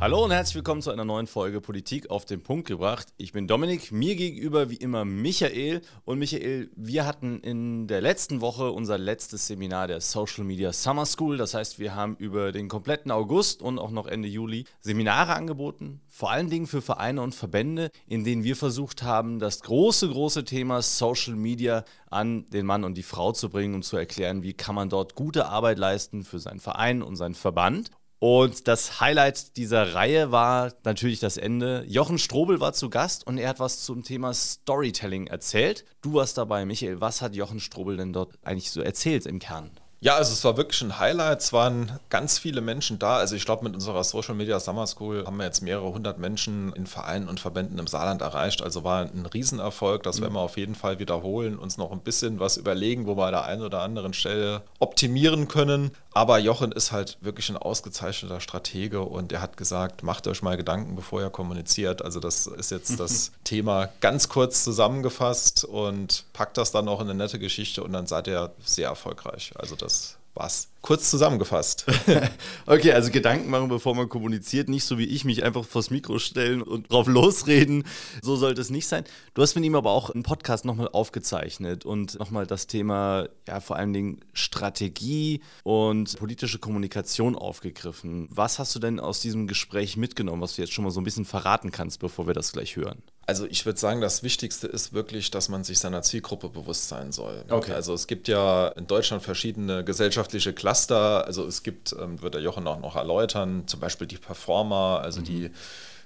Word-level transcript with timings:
Hallo 0.00 0.22
und 0.22 0.30
herzlich 0.30 0.54
willkommen 0.54 0.80
zu 0.80 0.92
einer 0.92 1.04
neuen 1.04 1.26
Folge 1.26 1.60
Politik 1.60 2.08
auf 2.08 2.24
den 2.24 2.40
Punkt 2.40 2.68
gebracht. 2.68 3.08
Ich 3.16 3.32
bin 3.32 3.48
Dominik, 3.48 3.90
mir 3.90 4.14
gegenüber 4.14 4.70
wie 4.70 4.76
immer 4.76 5.04
Michael. 5.04 5.82
Und 6.04 6.20
Michael, 6.20 6.70
wir 6.76 7.04
hatten 7.04 7.40
in 7.40 7.88
der 7.88 8.00
letzten 8.00 8.40
Woche 8.40 8.70
unser 8.70 8.96
letztes 8.96 9.48
Seminar 9.48 9.88
der 9.88 10.00
Social 10.00 10.44
Media 10.44 10.72
Summer 10.72 11.04
School. 11.04 11.36
Das 11.36 11.54
heißt, 11.54 11.80
wir 11.80 11.96
haben 11.96 12.14
über 12.14 12.52
den 12.52 12.68
kompletten 12.68 13.10
August 13.10 13.60
und 13.60 13.80
auch 13.80 13.90
noch 13.90 14.06
Ende 14.06 14.28
Juli 14.28 14.66
Seminare 14.78 15.34
angeboten, 15.34 16.00
vor 16.08 16.30
allen 16.30 16.48
Dingen 16.48 16.68
für 16.68 16.80
Vereine 16.80 17.20
und 17.20 17.34
Verbände, 17.34 17.90
in 18.06 18.22
denen 18.22 18.44
wir 18.44 18.54
versucht 18.54 19.02
haben, 19.02 19.40
das 19.40 19.62
große, 19.62 20.08
große 20.08 20.44
Thema 20.44 20.80
Social 20.80 21.34
Media 21.34 21.84
an 22.08 22.46
den 22.50 22.66
Mann 22.66 22.84
und 22.84 22.96
die 22.96 23.02
Frau 23.02 23.32
zu 23.32 23.50
bringen, 23.50 23.74
um 23.74 23.82
zu 23.82 23.96
erklären, 23.96 24.44
wie 24.44 24.54
kann 24.54 24.76
man 24.76 24.90
dort 24.90 25.16
gute 25.16 25.46
Arbeit 25.48 25.78
leisten 25.78 26.22
für 26.22 26.38
seinen 26.38 26.60
Verein 26.60 27.02
und 27.02 27.16
seinen 27.16 27.34
Verband. 27.34 27.90
Und 28.20 28.66
das 28.66 29.00
Highlight 29.00 29.56
dieser 29.56 29.94
Reihe 29.94 30.32
war 30.32 30.72
natürlich 30.82 31.20
das 31.20 31.36
Ende. 31.36 31.84
Jochen 31.86 32.18
Strobel 32.18 32.58
war 32.58 32.72
zu 32.72 32.90
Gast 32.90 33.24
und 33.26 33.38
er 33.38 33.50
hat 33.50 33.60
was 33.60 33.84
zum 33.84 34.02
Thema 34.02 34.34
Storytelling 34.34 35.28
erzählt. 35.28 35.84
Du 36.02 36.14
warst 36.14 36.36
dabei, 36.36 36.66
Michael. 36.66 37.00
Was 37.00 37.22
hat 37.22 37.36
Jochen 37.36 37.60
Strobel 37.60 37.96
denn 37.96 38.12
dort 38.12 38.36
eigentlich 38.42 38.72
so 38.72 38.80
erzählt 38.80 39.24
im 39.26 39.38
Kern? 39.38 39.70
Ja, 40.00 40.14
also 40.14 40.32
es 40.32 40.44
war 40.44 40.56
wirklich 40.56 40.80
ein 40.82 41.00
Highlight. 41.00 41.40
Es 41.40 41.52
waren 41.52 41.98
ganz 42.08 42.38
viele 42.38 42.60
Menschen 42.60 43.00
da. 43.00 43.16
Also 43.16 43.34
ich 43.34 43.44
glaube, 43.44 43.64
mit 43.64 43.74
unserer 43.74 44.04
Social 44.04 44.36
Media 44.36 44.60
Summer 44.60 44.86
School 44.86 45.26
haben 45.26 45.36
wir 45.38 45.44
jetzt 45.44 45.60
mehrere 45.60 45.92
hundert 45.92 46.18
Menschen 46.18 46.72
in 46.74 46.86
Vereinen 46.86 47.28
und 47.28 47.40
Verbänden 47.40 47.80
im 47.80 47.88
Saarland 47.88 48.22
erreicht. 48.22 48.62
Also 48.62 48.84
war 48.84 49.02
ein 49.02 49.26
Riesenerfolg. 49.26 50.04
Das 50.04 50.20
werden 50.20 50.34
wir 50.34 50.40
auf 50.40 50.56
jeden 50.56 50.76
Fall 50.76 51.00
wiederholen, 51.00 51.58
uns 51.58 51.78
noch 51.78 51.90
ein 51.90 52.00
bisschen 52.00 52.38
was 52.38 52.56
überlegen, 52.56 53.08
wo 53.08 53.16
wir 53.16 53.26
an 53.26 53.32
der 53.32 53.44
einen 53.46 53.62
oder 53.62 53.82
anderen 53.82 54.14
Stelle 54.14 54.62
optimieren 54.78 55.48
können. 55.48 55.90
Aber 56.12 56.38
Jochen 56.38 56.72
ist 56.72 56.90
halt 56.90 57.16
wirklich 57.20 57.48
ein 57.48 57.56
ausgezeichneter 57.56 58.40
Stratege 58.40 59.02
und 59.02 59.32
er 59.32 59.40
hat 59.40 59.56
gesagt, 59.56 60.02
macht 60.02 60.26
euch 60.26 60.42
mal 60.42 60.56
Gedanken, 60.56 60.96
bevor 60.96 61.20
ihr 61.20 61.30
kommuniziert. 61.30 62.02
Also 62.02 62.18
das 62.18 62.46
ist 62.46 62.70
jetzt 62.70 62.98
das 62.98 63.30
Thema 63.44 63.88
ganz 64.00 64.28
kurz 64.28 64.64
zusammengefasst 64.64 65.64
und 65.64 66.24
packt 66.32 66.56
das 66.56 66.72
dann 66.72 66.86
noch 66.86 67.00
in 67.00 67.08
eine 67.08 67.16
nette 67.16 67.38
Geschichte 67.38 67.84
und 67.84 67.92
dann 67.92 68.06
seid 68.06 68.26
ihr 68.26 68.52
sehr 68.64 68.88
erfolgreich. 68.88 69.52
Also 69.56 69.76
das 69.76 69.87
das 69.88 70.18
war's. 70.34 70.68
Kurz 70.80 71.10
zusammengefasst. 71.10 71.86
okay, 72.66 72.92
also 72.92 73.10
Gedanken 73.10 73.50
machen, 73.50 73.68
bevor 73.68 73.94
man 73.94 74.08
kommuniziert. 74.08 74.68
Nicht 74.68 74.84
so 74.84 74.96
wie 74.96 75.04
ich 75.04 75.24
mich 75.24 75.42
einfach 75.42 75.64
vors 75.64 75.90
Mikro 75.90 76.18
stellen 76.18 76.62
und 76.62 76.90
drauf 76.90 77.08
losreden. 77.08 77.84
So 78.22 78.36
sollte 78.36 78.60
es 78.60 78.70
nicht 78.70 78.86
sein. 78.86 79.04
Du 79.34 79.42
hast 79.42 79.54
mit 79.56 79.64
ihm 79.64 79.74
aber 79.74 79.90
auch 79.90 80.10
einen 80.10 80.22
Podcast 80.22 80.64
nochmal 80.64 80.88
aufgezeichnet 80.92 81.84
und 81.84 82.18
nochmal 82.18 82.46
das 82.46 82.68
Thema, 82.68 83.28
ja, 83.46 83.60
vor 83.60 83.76
allen 83.76 83.92
Dingen 83.92 84.20
Strategie 84.32 85.42
und 85.64 86.16
politische 86.16 86.58
Kommunikation 86.58 87.34
aufgegriffen. 87.34 88.28
Was 88.30 88.58
hast 88.58 88.74
du 88.74 88.78
denn 88.78 89.00
aus 89.00 89.20
diesem 89.20 89.46
Gespräch 89.48 89.96
mitgenommen, 89.96 90.40
was 90.40 90.54
du 90.54 90.62
jetzt 90.62 90.72
schon 90.72 90.84
mal 90.84 90.90
so 90.90 91.00
ein 91.00 91.04
bisschen 91.04 91.24
verraten 91.24 91.72
kannst, 91.72 91.98
bevor 91.98 92.26
wir 92.26 92.34
das 92.34 92.52
gleich 92.52 92.76
hören? 92.76 93.02
Also 93.28 93.44
ich 93.44 93.66
würde 93.66 93.78
sagen, 93.78 94.00
das 94.00 94.22
Wichtigste 94.22 94.68
ist 94.68 94.94
wirklich, 94.94 95.30
dass 95.30 95.50
man 95.50 95.62
sich 95.62 95.78
seiner 95.78 96.00
Zielgruppe 96.00 96.48
bewusst 96.48 96.88
sein 96.88 97.12
soll. 97.12 97.44
Okay. 97.50 97.72
Also 97.72 97.92
es 97.92 98.06
gibt 98.06 98.26
ja 98.26 98.68
in 98.68 98.86
Deutschland 98.86 99.22
verschiedene 99.22 99.84
gesellschaftliche 99.84 100.54
Cluster. 100.54 101.26
Also 101.26 101.46
es 101.46 101.62
gibt, 101.62 101.92
ähm, 101.92 102.22
wird 102.22 102.32
der 102.32 102.40
Jochen 102.40 102.66
auch 102.66 102.80
noch 102.80 102.96
erläutern, 102.96 103.64
zum 103.66 103.80
Beispiel 103.80 104.06
die 104.06 104.16
Performer, 104.16 105.02
also 105.02 105.20
mhm. 105.20 105.24
die 105.24 105.50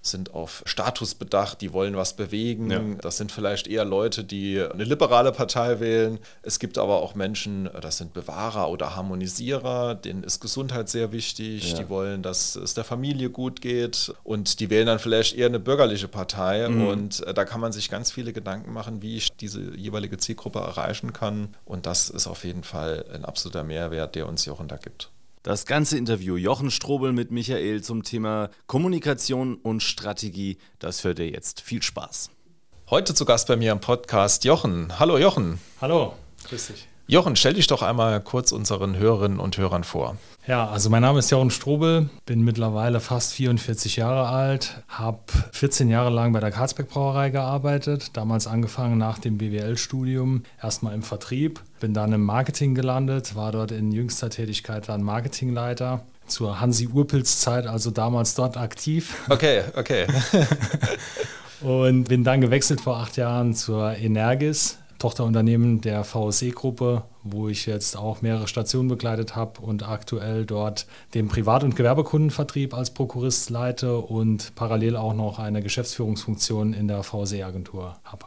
sind 0.03 0.35
auf 0.35 0.63
Status 0.67 1.15
bedacht, 1.15 1.61
die 1.61 1.73
wollen 1.73 1.97
was 1.97 2.15
bewegen. 2.15 2.71
Ja. 2.71 2.81
Das 3.01 3.17
sind 3.17 3.33
vielleicht 3.33 3.69
eher 3.69 3.85
Leute, 3.85 4.25
die 4.25 4.61
eine 4.61 4.85
liberale 4.85 5.33
Partei 5.33 5.81
wählen. 5.81 6.19
Es 6.43 6.59
gibt 6.59 6.77
aber 6.79 7.01
auch 7.01 7.15
Menschen, 7.15 7.71
das 7.81 7.99
sind 7.99 8.13
Bewahrer 8.13 8.69
oder 8.69 8.97
Harmonisierer, 8.97 9.95
denen 9.95 10.25
ist 10.25 10.41
Gesundheit 10.41 10.89
sehr 10.89 11.13
wichtig. 11.13 11.73
Ja. 11.73 11.79
Die 11.79 11.89
wollen, 11.89 12.23
dass 12.23 12.57
es 12.57 12.75
der 12.75 12.85
Familie 12.85 13.31
gut 13.31 13.61
geht 13.61 14.13
und 14.25 14.61
die 14.61 14.71
wählen 14.71 14.87
dann 14.87 14.99
vielleicht 14.99 15.37
eher 15.37 15.47
eine 15.47 15.61
bürgerliche 15.61 16.09
Partei. 16.09 16.69
Mhm. 16.69 16.87
Und 16.87 17.27
äh, 17.27 17.33
da 17.35 17.45
kann 17.45 17.61
man 17.61 17.73
sich 17.73 17.91
ganz 17.91 18.11
viele 18.11 18.33
Gedanken 18.33 18.73
machen, 18.73 19.03
wie 19.03 19.17
ich 19.17 19.33
diese 19.37 19.77
jeweilige 19.77 20.19
Zielgruppe 20.19 20.59
erreichen 20.59 21.13
kann. 21.13 21.55
Und 21.65 21.87
das 21.87 22.11
ist 22.11 22.27
auf 22.27 22.45
jeden 22.45 22.65
Fall 22.65 23.05
ein 23.15 23.25
absoluter 23.25 23.65
Mehrwert, 23.65 24.15
der 24.15 24.29
uns 24.29 24.45
Jochen 24.45 24.69
da 24.69 24.77
gibt. 24.77 25.11
Das 25.43 25.67
ganze 25.67 25.99
Interview 25.99 26.37
Jochen 26.37 26.71
Strobel 26.71 27.13
mit 27.13 27.33
Michael 27.33 27.83
zum 27.83 28.05
Thema 28.05 28.49
Kommunikation 28.69 29.57
und 29.57 29.83
Strategie, 29.83 30.57
das 30.79 31.03
hört 31.03 31.19
ihr 31.19 31.31
jetzt. 31.31 31.61
Viel 31.61 31.83
Spaß. 31.83 32.31
Heute 32.91 33.13
zu 33.13 33.25
Gast 33.25 33.49
bei 33.49 33.57
mir 33.57 33.73
im 33.73 33.81
Podcast 33.81 34.45
Jochen. 34.45 35.01
Hallo 35.01 35.19
Jochen. 35.19 35.59
Hallo, 35.81 36.15
grüß 36.45 36.69
dich. 36.69 36.87
Jochen, 37.13 37.37
stell 37.37 37.53
dich 37.53 37.67
doch 37.67 37.83
einmal 37.83 38.19
kurz 38.23 38.53
unseren 38.53 38.97
Hörerinnen 38.97 39.39
und 39.39 39.59
Hörern 39.59 39.85
vor. 39.85 40.17
Ja, 40.47 40.71
also 40.71 40.89
mein 40.89 41.03
Name 41.03 41.19
ist 41.19 41.31
Jochen 41.31 41.51
Strobel, 41.51 42.09
bin 42.25 42.41
mittlerweile 42.41 43.01
fast 43.01 43.35
44 43.35 43.97
Jahre 43.97 44.29
alt, 44.29 44.83
habe 44.89 45.19
14 45.53 45.91
Jahre 45.91 46.09
lang 46.09 46.33
bei 46.33 46.41
der 46.41 46.51
Karlsberg 46.51 46.89
Brauerei 46.89 47.29
gearbeitet, 47.29 48.17
damals 48.17 48.47
angefangen 48.47 48.97
nach 48.97 49.19
dem 49.19 49.37
BWL-Studium, 49.37 50.45
erstmal 50.63 50.95
im 50.95 51.03
Vertrieb, 51.03 51.61
bin 51.81 51.93
dann 51.93 52.15
im 52.15 52.23
Marketing 52.23 52.75
gelandet, 52.75 53.37
war 53.37 53.53
dort 53.53 53.73
in 53.73 53.93
jüngster 53.93 54.31
Tätigkeit 54.31 54.89
dann 54.89 55.03
Marketingleiter 55.03 56.01
zur 56.27 56.61
Hansi 56.61 56.89
Urpils 56.91 57.41
Zeit, 57.41 57.67
also 57.67 57.91
damals 57.91 58.35
dort 58.37 58.57
aktiv. 58.57 59.17
Okay, 59.29 59.65
okay. 59.77 60.07
und 61.61 62.05
bin 62.05 62.25
dann 62.25 62.41
gewechselt 62.41 62.81
vor 62.81 62.97
acht 62.97 63.19
Jahren 63.19 63.53
zur 63.53 63.97
Energis, 63.99 64.79
Tochterunternehmen 65.03 65.81
der 65.81 66.05
VSE-Gruppe, 66.05 67.03
wo 67.25 67.49
ich 67.49 67.67
jetzt 67.67 67.97
auch 67.97 68.23
mehrere 68.23 68.47
Stationen 68.47 68.89
begleitet 68.89 69.35
habe 69.35 69.61
und 69.61 69.89
aktuell 69.89 70.47
dort 70.47 70.87
den 71.13 71.27
Privat- 71.27 71.65
und 71.65 71.75
Gewerbekundenvertrieb 71.75 72.73
als 72.73 72.95
Prokurist 72.95 73.51
leite 73.51 73.99
und 73.99 74.55
parallel 74.55 74.95
auch 74.95 75.15
noch 75.15 75.41
eine 75.41 75.61
Geschäftsführungsfunktion 75.61 76.73
in 76.73 76.87
der 76.87 77.03
VSE-Agentur 77.03 77.97
habe. 78.05 78.27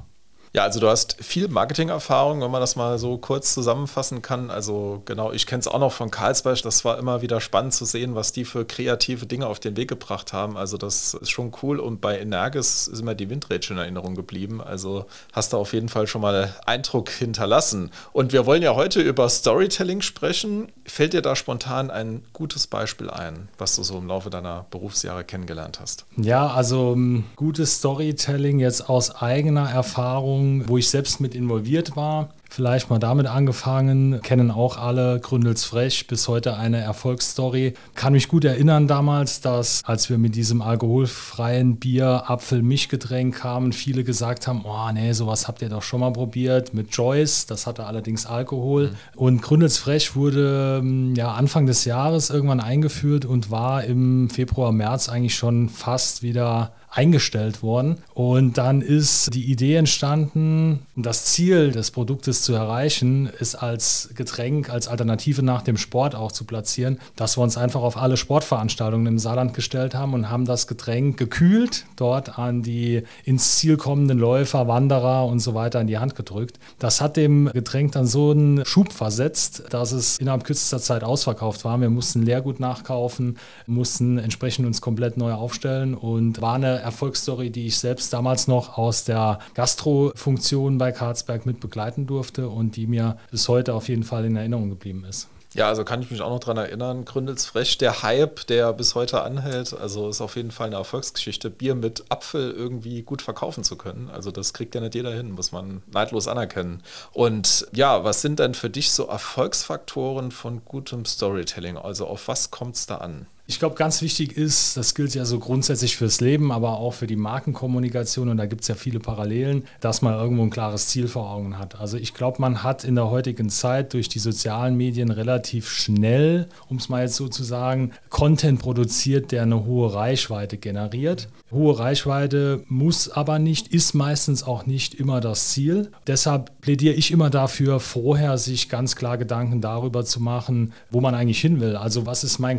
Ja, 0.56 0.64
also 0.64 0.80
du 0.80 0.88
hast 0.88 1.18
viel 1.20 1.50
Marketingerfahrung, 1.50 2.40
wenn 2.40 2.50
man 2.50 2.62
das 2.62 2.78
mal 2.78 2.98
so 2.98 3.18
kurz 3.18 3.54
zusammenfassen 3.54 4.22
kann. 4.22 4.50
Also 4.50 5.02
genau, 5.04 5.34
ich 5.34 5.48
kenne 5.48 5.60
es 5.60 5.68
auch 5.68 5.80
noch 5.80 5.92
von 5.92 6.12
Karlsberg. 6.12 6.62
Das 6.62 6.86
war 6.86 6.98
immer 6.98 7.22
wieder 7.22 7.42
spannend 7.42 7.74
zu 7.74 7.84
sehen, 7.84 8.16
was 8.16 8.32
die 8.32 8.46
für 8.46 8.64
kreative 8.64 9.26
Dinge 9.26 9.48
auf 9.48 9.60
den 9.60 9.76
Weg 9.76 9.90
gebracht 9.90 10.32
haben. 10.32 10.56
Also 10.56 10.78
das 10.78 11.14
ist 11.16 11.30
schon 11.30 11.52
cool. 11.62 11.82
Und 11.82 12.00
bei 12.00 12.18
Energis 12.18 12.88
ist 12.88 13.02
immer 13.02 13.16
die 13.16 13.30
Windrätsche 13.30 13.74
in 13.74 13.80
Erinnerung 13.80 14.16
geblieben. 14.16 14.62
Also 14.62 15.08
hast 15.34 15.52
du 15.52 15.58
auf 15.58 15.74
jeden 15.74 15.90
Fall 15.90 16.08
schon 16.08 16.22
mal 16.22 16.56
Eindruck 16.66 17.10
hinterlassen. 17.10 17.92
Und 18.14 18.32
wir 18.32 18.46
wollen 18.46 18.64
ja 18.64 18.76
heute 18.76 19.02
über 19.02 19.28
Storytelling 19.28 20.02
sprechen. 20.02 20.72
Fällt 20.86 21.12
dir 21.12 21.22
da 21.22 21.36
spontan 21.36 21.92
ein 21.92 22.24
gutes 22.32 22.68
Beispiel 22.68 23.10
ein, 23.10 23.50
was 23.58 23.76
du 23.76 23.84
so 23.84 23.98
im 23.98 24.08
Laufe 24.08 24.30
deiner 24.30 24.68
Berufsjahre 24.72 25.26
kennengelernt 25.26 25.82
hast? 25.82 26.06
Ja, 26.16 26.48
also 26.48 26.94
ähm, 26.94 27.26
gutes 27.36 27.80
Storytelling 27.80 28.60
jetzt 28.60 28.88
aus 28.88 29.14
eigener 29.14 29.70
Erfahrung 29.70 30.45
wo 30.68 30.78
ich 30.78 30.90
selbst 30.90 31.20
mit 31.20 31.36
involviert 31.36 31.96
war. 31.96 32.30
Vielleicht 32.50 32.90
mal 32.90 33.00
damit 33.00 33.28
angefangen, 33.28 34.22
kennen 34.22 34.50
auch 34.50 34.78
alle 34.78 35.20
Gründels 35.20 35.66
Frech, 35.66 36.08
bis 36.08 36.28
heute 36.28 36.56
eine 36.56 36.80
Erfolgsstory. 36.80 37.74
Kann 37.96 38.14
mich 38.14 38.28
gut 38.28 38.46
erinnern 38.46 38.88
damals, 38.88 39.42
dass 39.42 39.82
als 39.84 40.10
wir 40.10 40.18
mit 40.18 40.36
diesem 40.36 40.62
alkoholfreien 40.62 41.78
Bier 41.78 42.30
Apfel-Mischgetränk 42.30 43.36
kamen, 43.36 43.74
viele 43.74 44.04
gesagt 44.04 44.48
haben, 44.48 44.64
oh 44.64 44.92
nee, 44.94 45.12
sowas 45.12 45.48
habt 45.48 45.62
ihr 45.64 45.70
doch 45.70 45.82
schon 45.82 46.00
mal 46.00 46.14
probiert 46.14 46.74
mit 46.74 46.96
Joyce, 46.96 47.46
das 47.48 47.68
hatte 47.68 47.86
allerdings 47.88 48.26
Alkohol. 48.26 48.92
Mhm. 48.92 48.96
Und 49.20 49.42
Gründels 49.42 49.78
Frech 49.78 50.16
wurde 50.16 50.80
ähm, 50.82 51.14
ja 51.16 51.34
Anfang 51.34 51.66
des 51.66 51.84
Jahres 51.84 52.30
irgendwann 52.30 52.62
eingeführt 52.62 53.26
und 53.26 53.52
war 53.52 53.84
im 53.84 54.30
Februar, 54.30 54.72
März 54.72 55.10
eigentlich 55.10 55.36
schon 55.36 55.68
fast 55.68 56.24
wieder 56.24 56.72
eingestellt 56.96 57.62
worden. 57.62 57.98
Und 58.14 58.58
dann 58.58 58.82
ist 58.82 59.34
die 59.34 59.52
Idee 59.52 59.76
entstanden, 59.76 60.80
das 60.96 61.26
Ziel 61.26 61.72
des 61.72 61.92
Produktes 61.92 62.42
zu 62.42 62.54
erreichen, 62.54 63.30
ist 63.40 63.56
als 63.56 64.10
Getränk, 64.16 64.70
als 64.70 64.88
Alternative 64.88 65.44
nach 65.44 65.62
dem 65.62 65.78
Sport 65.78 66.16
auch 66.16 66.32
zu 66.32 66.46
platzieren, 66.46 67.00
dass 67.18 67.38
wir 67.38 67.44
uns 67.44 67.58
einfach 67.58 67.82
auf 67.82 67.98
alle 67.98 68.16
Sportveranstaltungen 68.16 69.08
im 69.08 69.20
Saarland 69.20 69.54
gestellt 69.54 69.94
haben 69.94 70.14
und 70.14 70.30
haben 70.30 70.46
das 70.46 70.68
Getränk 70.68 71.18
gekühlt 71.18 71.86
dort 71.98 72.40
an 72.40 72.64
die 72.64 73.04
ins 73.26 73.58
Ziel 73.58 73.76
kommenden 73.76 74.18
Läufer, 74.18 74.68
Wanderer 74.68 75.26
und 75.26 75.40
so 75.40 75.54
weiter 75.54 75.82
in 75.82 75.88
die 75.88 75.98
Hand 75.98 76.16
gedrückt. 76.16 76.60
Das 76.80 77.02
hat 77.02 77.18
dem 77.18 77.50
Getränk 77.52 77.92
dann 77.92 78.08
so 78.08 78.32
einen 78.32 78.66
Schub 78.66 78.94
versetzt, 78.94 79.64
dass 79.70 79.92
es 79.92 80.18
innerhalb 80.18 80.46
kürzester 80.46 80.80
Zeit 80.80 81.04
ausverkauft 81.04 81.66
war. 81.66 81.80
Wir 81.82 81.90
mussten 81.90 82.22
Leergut 82.24 82.62
nachkaufen, 82.62 83.38
mussten 83.68 84.18
entsprechend 84.18 84.66
uns 84.66 84.80
komplett 84.80 85.18
neu 85.18 85.34
aufstellen 85.34 85.94
und 85.94 86.42
war 86.42 86.54
eine 86.54 86.85
Erfolgsstory, 86.86 87.50
die 87.50 87.68
ich 87.68 87.78
selbst 87.78 88.14
damals 88.14 88.48
noch 88.48 88.78
aus 88.78 89.04
der 89.04 89.40
Gastro-Funktion 89.56 90.78
bei 90.78 90.92
Karlsberg 90.92 91.46
mit 91.46 91.60
begleiten 91.60 92.08
durfte 92.08 92.48
und 92.48 92.76
die 92.78 92.88
mir 92.88 93.18
bis 93.32 93.50
heute 93.50 93.74
auf 93.74 93.90
jeden 93.90 94.04
Fall 94.04 94.24
in 94.26 94.36
Erinnerung 94.36 94.70
geblieben 94.70 95.04
ist. 95.04 95.28
Ja, 95.56 95.70
also 95.70 95.86
kann 95.86 96.02
ich 96.02 96.12
mich 96.12 96.22
auch 96.22 96.30
noch 96.30 96.42
dran 96.42 96.58
erinnern, 96.58 97.06
Gründelsfrech, 97.06 97.78
der 97.78 98.04
Hype, 98.04 98.46
der 98.48 98.74
bis 98.74 98.94
heute 98.94 99.22
anhält, 99.22 99.74
also 99.74 100.10
ist 100.10 100.20
auf 100.20 100.36
jeden 100.36 100.52
Fall 100.52 100.68
eine 100.68 100.76
Erfolgsgeschichte, 100.76 101.50
Bier 101.50 101.76
mit 101.76 102.04
Apfel 102.10 102.52
irgendwie 102.52 103.04
gut 103.04 103.22
verkaufen 103.22 103.64
zu 103.64 103.78
können. 103.78 104.10
Also 104.10 104.32
das 104.32 104.52
kriegt 104.52 104.76
ja 104.76 104.82
nicht 104.82 104.96
jeder 104.96 105.14
hin, 105.14 105.32
muss 105.32 105.54
man 105.54 105.82
neidlos 105.94 106.28
anerkennen. 106.28 106.84
Und 107.14 107.68
ja, 107.72 108.04
was 108.04 108.22
sind 108.22 108.40
denn 108.40 108.54
für 108.54 108.70
dich 108.70 108.92
so 108.92 109.08
Erfolgsfaktoren 109.08 110.32
von 110.32 110.66
gutem 110.66 111.06
Storytelling? 111.06 111.78
Also 111.78 112.06
auf 112.06 112.28
was 112.28 112.52
kommt 112.52 112.76
es 112.76 112.86
da 112.86 112.98
an? 112.98 113.26
Ich 113.48 113.60
glaube, 113.60 113.76
ganz 113.76 114.02
wichtig 114.02 114.36
ist, 114.38 114.76
das 114.76 114.96
gilt 114.96 115.14
ja 115.14 115.24
so 115.24 115.38
grundsätzlich 115.38 115.98
fürs 115.98 116.20
Leben, 116.20 116.52
aber 116.52 116.80
auch 116.80 116.96
für 116.96 117.06
die 117.06 117.16
Markenkommunikation 117.16 118.30
und 118.30 118.38
da 118.38 118.48
gibt 118.48 118.64
es 118.64 118.68
ja 118.70 118.74
viele 118.74 119.00
Parallelen, 119.00 119.66
dass 119.82 120.02
man 120.02 120.16
irgendwo 120.16 120.42
ein 120.42 120.50
klares 120.50 120.88
Ziel 120.88 121.08
vor 121.08 121.30
Augen 121.30 121.60
hat. 121.60 121.80
Also 121.80 121.98
ich 121.98 122.16
glaube, 122.16 122.42
man 122.42 122.64
hat 122.64 122.84
in 122.84 122.96
der 122.96 123.12
heutigen 123.12 123.50
Zeit 123.50 123.94
durch 123.94 124.10
die 124.10 124.18
sozialen 124.18 124.76
Medien 124.76 125.12
relativ 125.12 125.70
schnell, 125.70 126.48
um 126.70 126.78
es 126.78 126.90
mal 126.90 127.04
jetzt 127.04 127.18
so 127.18 127.28
zu 127.28 127.44
sagen, 127.44 127.92
Content 128.10 128.60
produziert, 128.60 129.32
der 129.32 129.44
eine 129.44 129.64
hohe 129.64 129.94
Reichweite 129.94 130.58
generiert. 130.58 131.28
Hohe 131.52 131.78
Reichweite 131.78 132.64
muss 132.68 133.10
aber 133.10 133.38
nicht, 133.38 133.68
ist 133.68 133.94
meistens 133.94 134.42
auch 134.42 134.66
nicht 134.66 134.96
immer 134.96 135.22
das 135.22 135.50
Ziel. 135.50 135.92
Deshalb 136.08 136.60
plädiere 136.62 136.96
ich 136.96 137.12
immer 137.12 137.30
dafür, 137.30 137.80
vorher 137.80 138.40
sich 138.40 138.70
ganz 138.70 138.96
klar 138.96 139.20
Gedanken 139.20 139.62
darüber 139.62 140.04
zu 140.04 140.20
machen, 140.20 140.74
wo 140.90 141.00
man 141.00 141.14
eigentlich 141.14 141.40
hin 141.40 141.62
will. 141.62 141.76
Also 141.76 142.08
was 142.08 142.24
ist 142.24 142.40
mein 142.40 142.58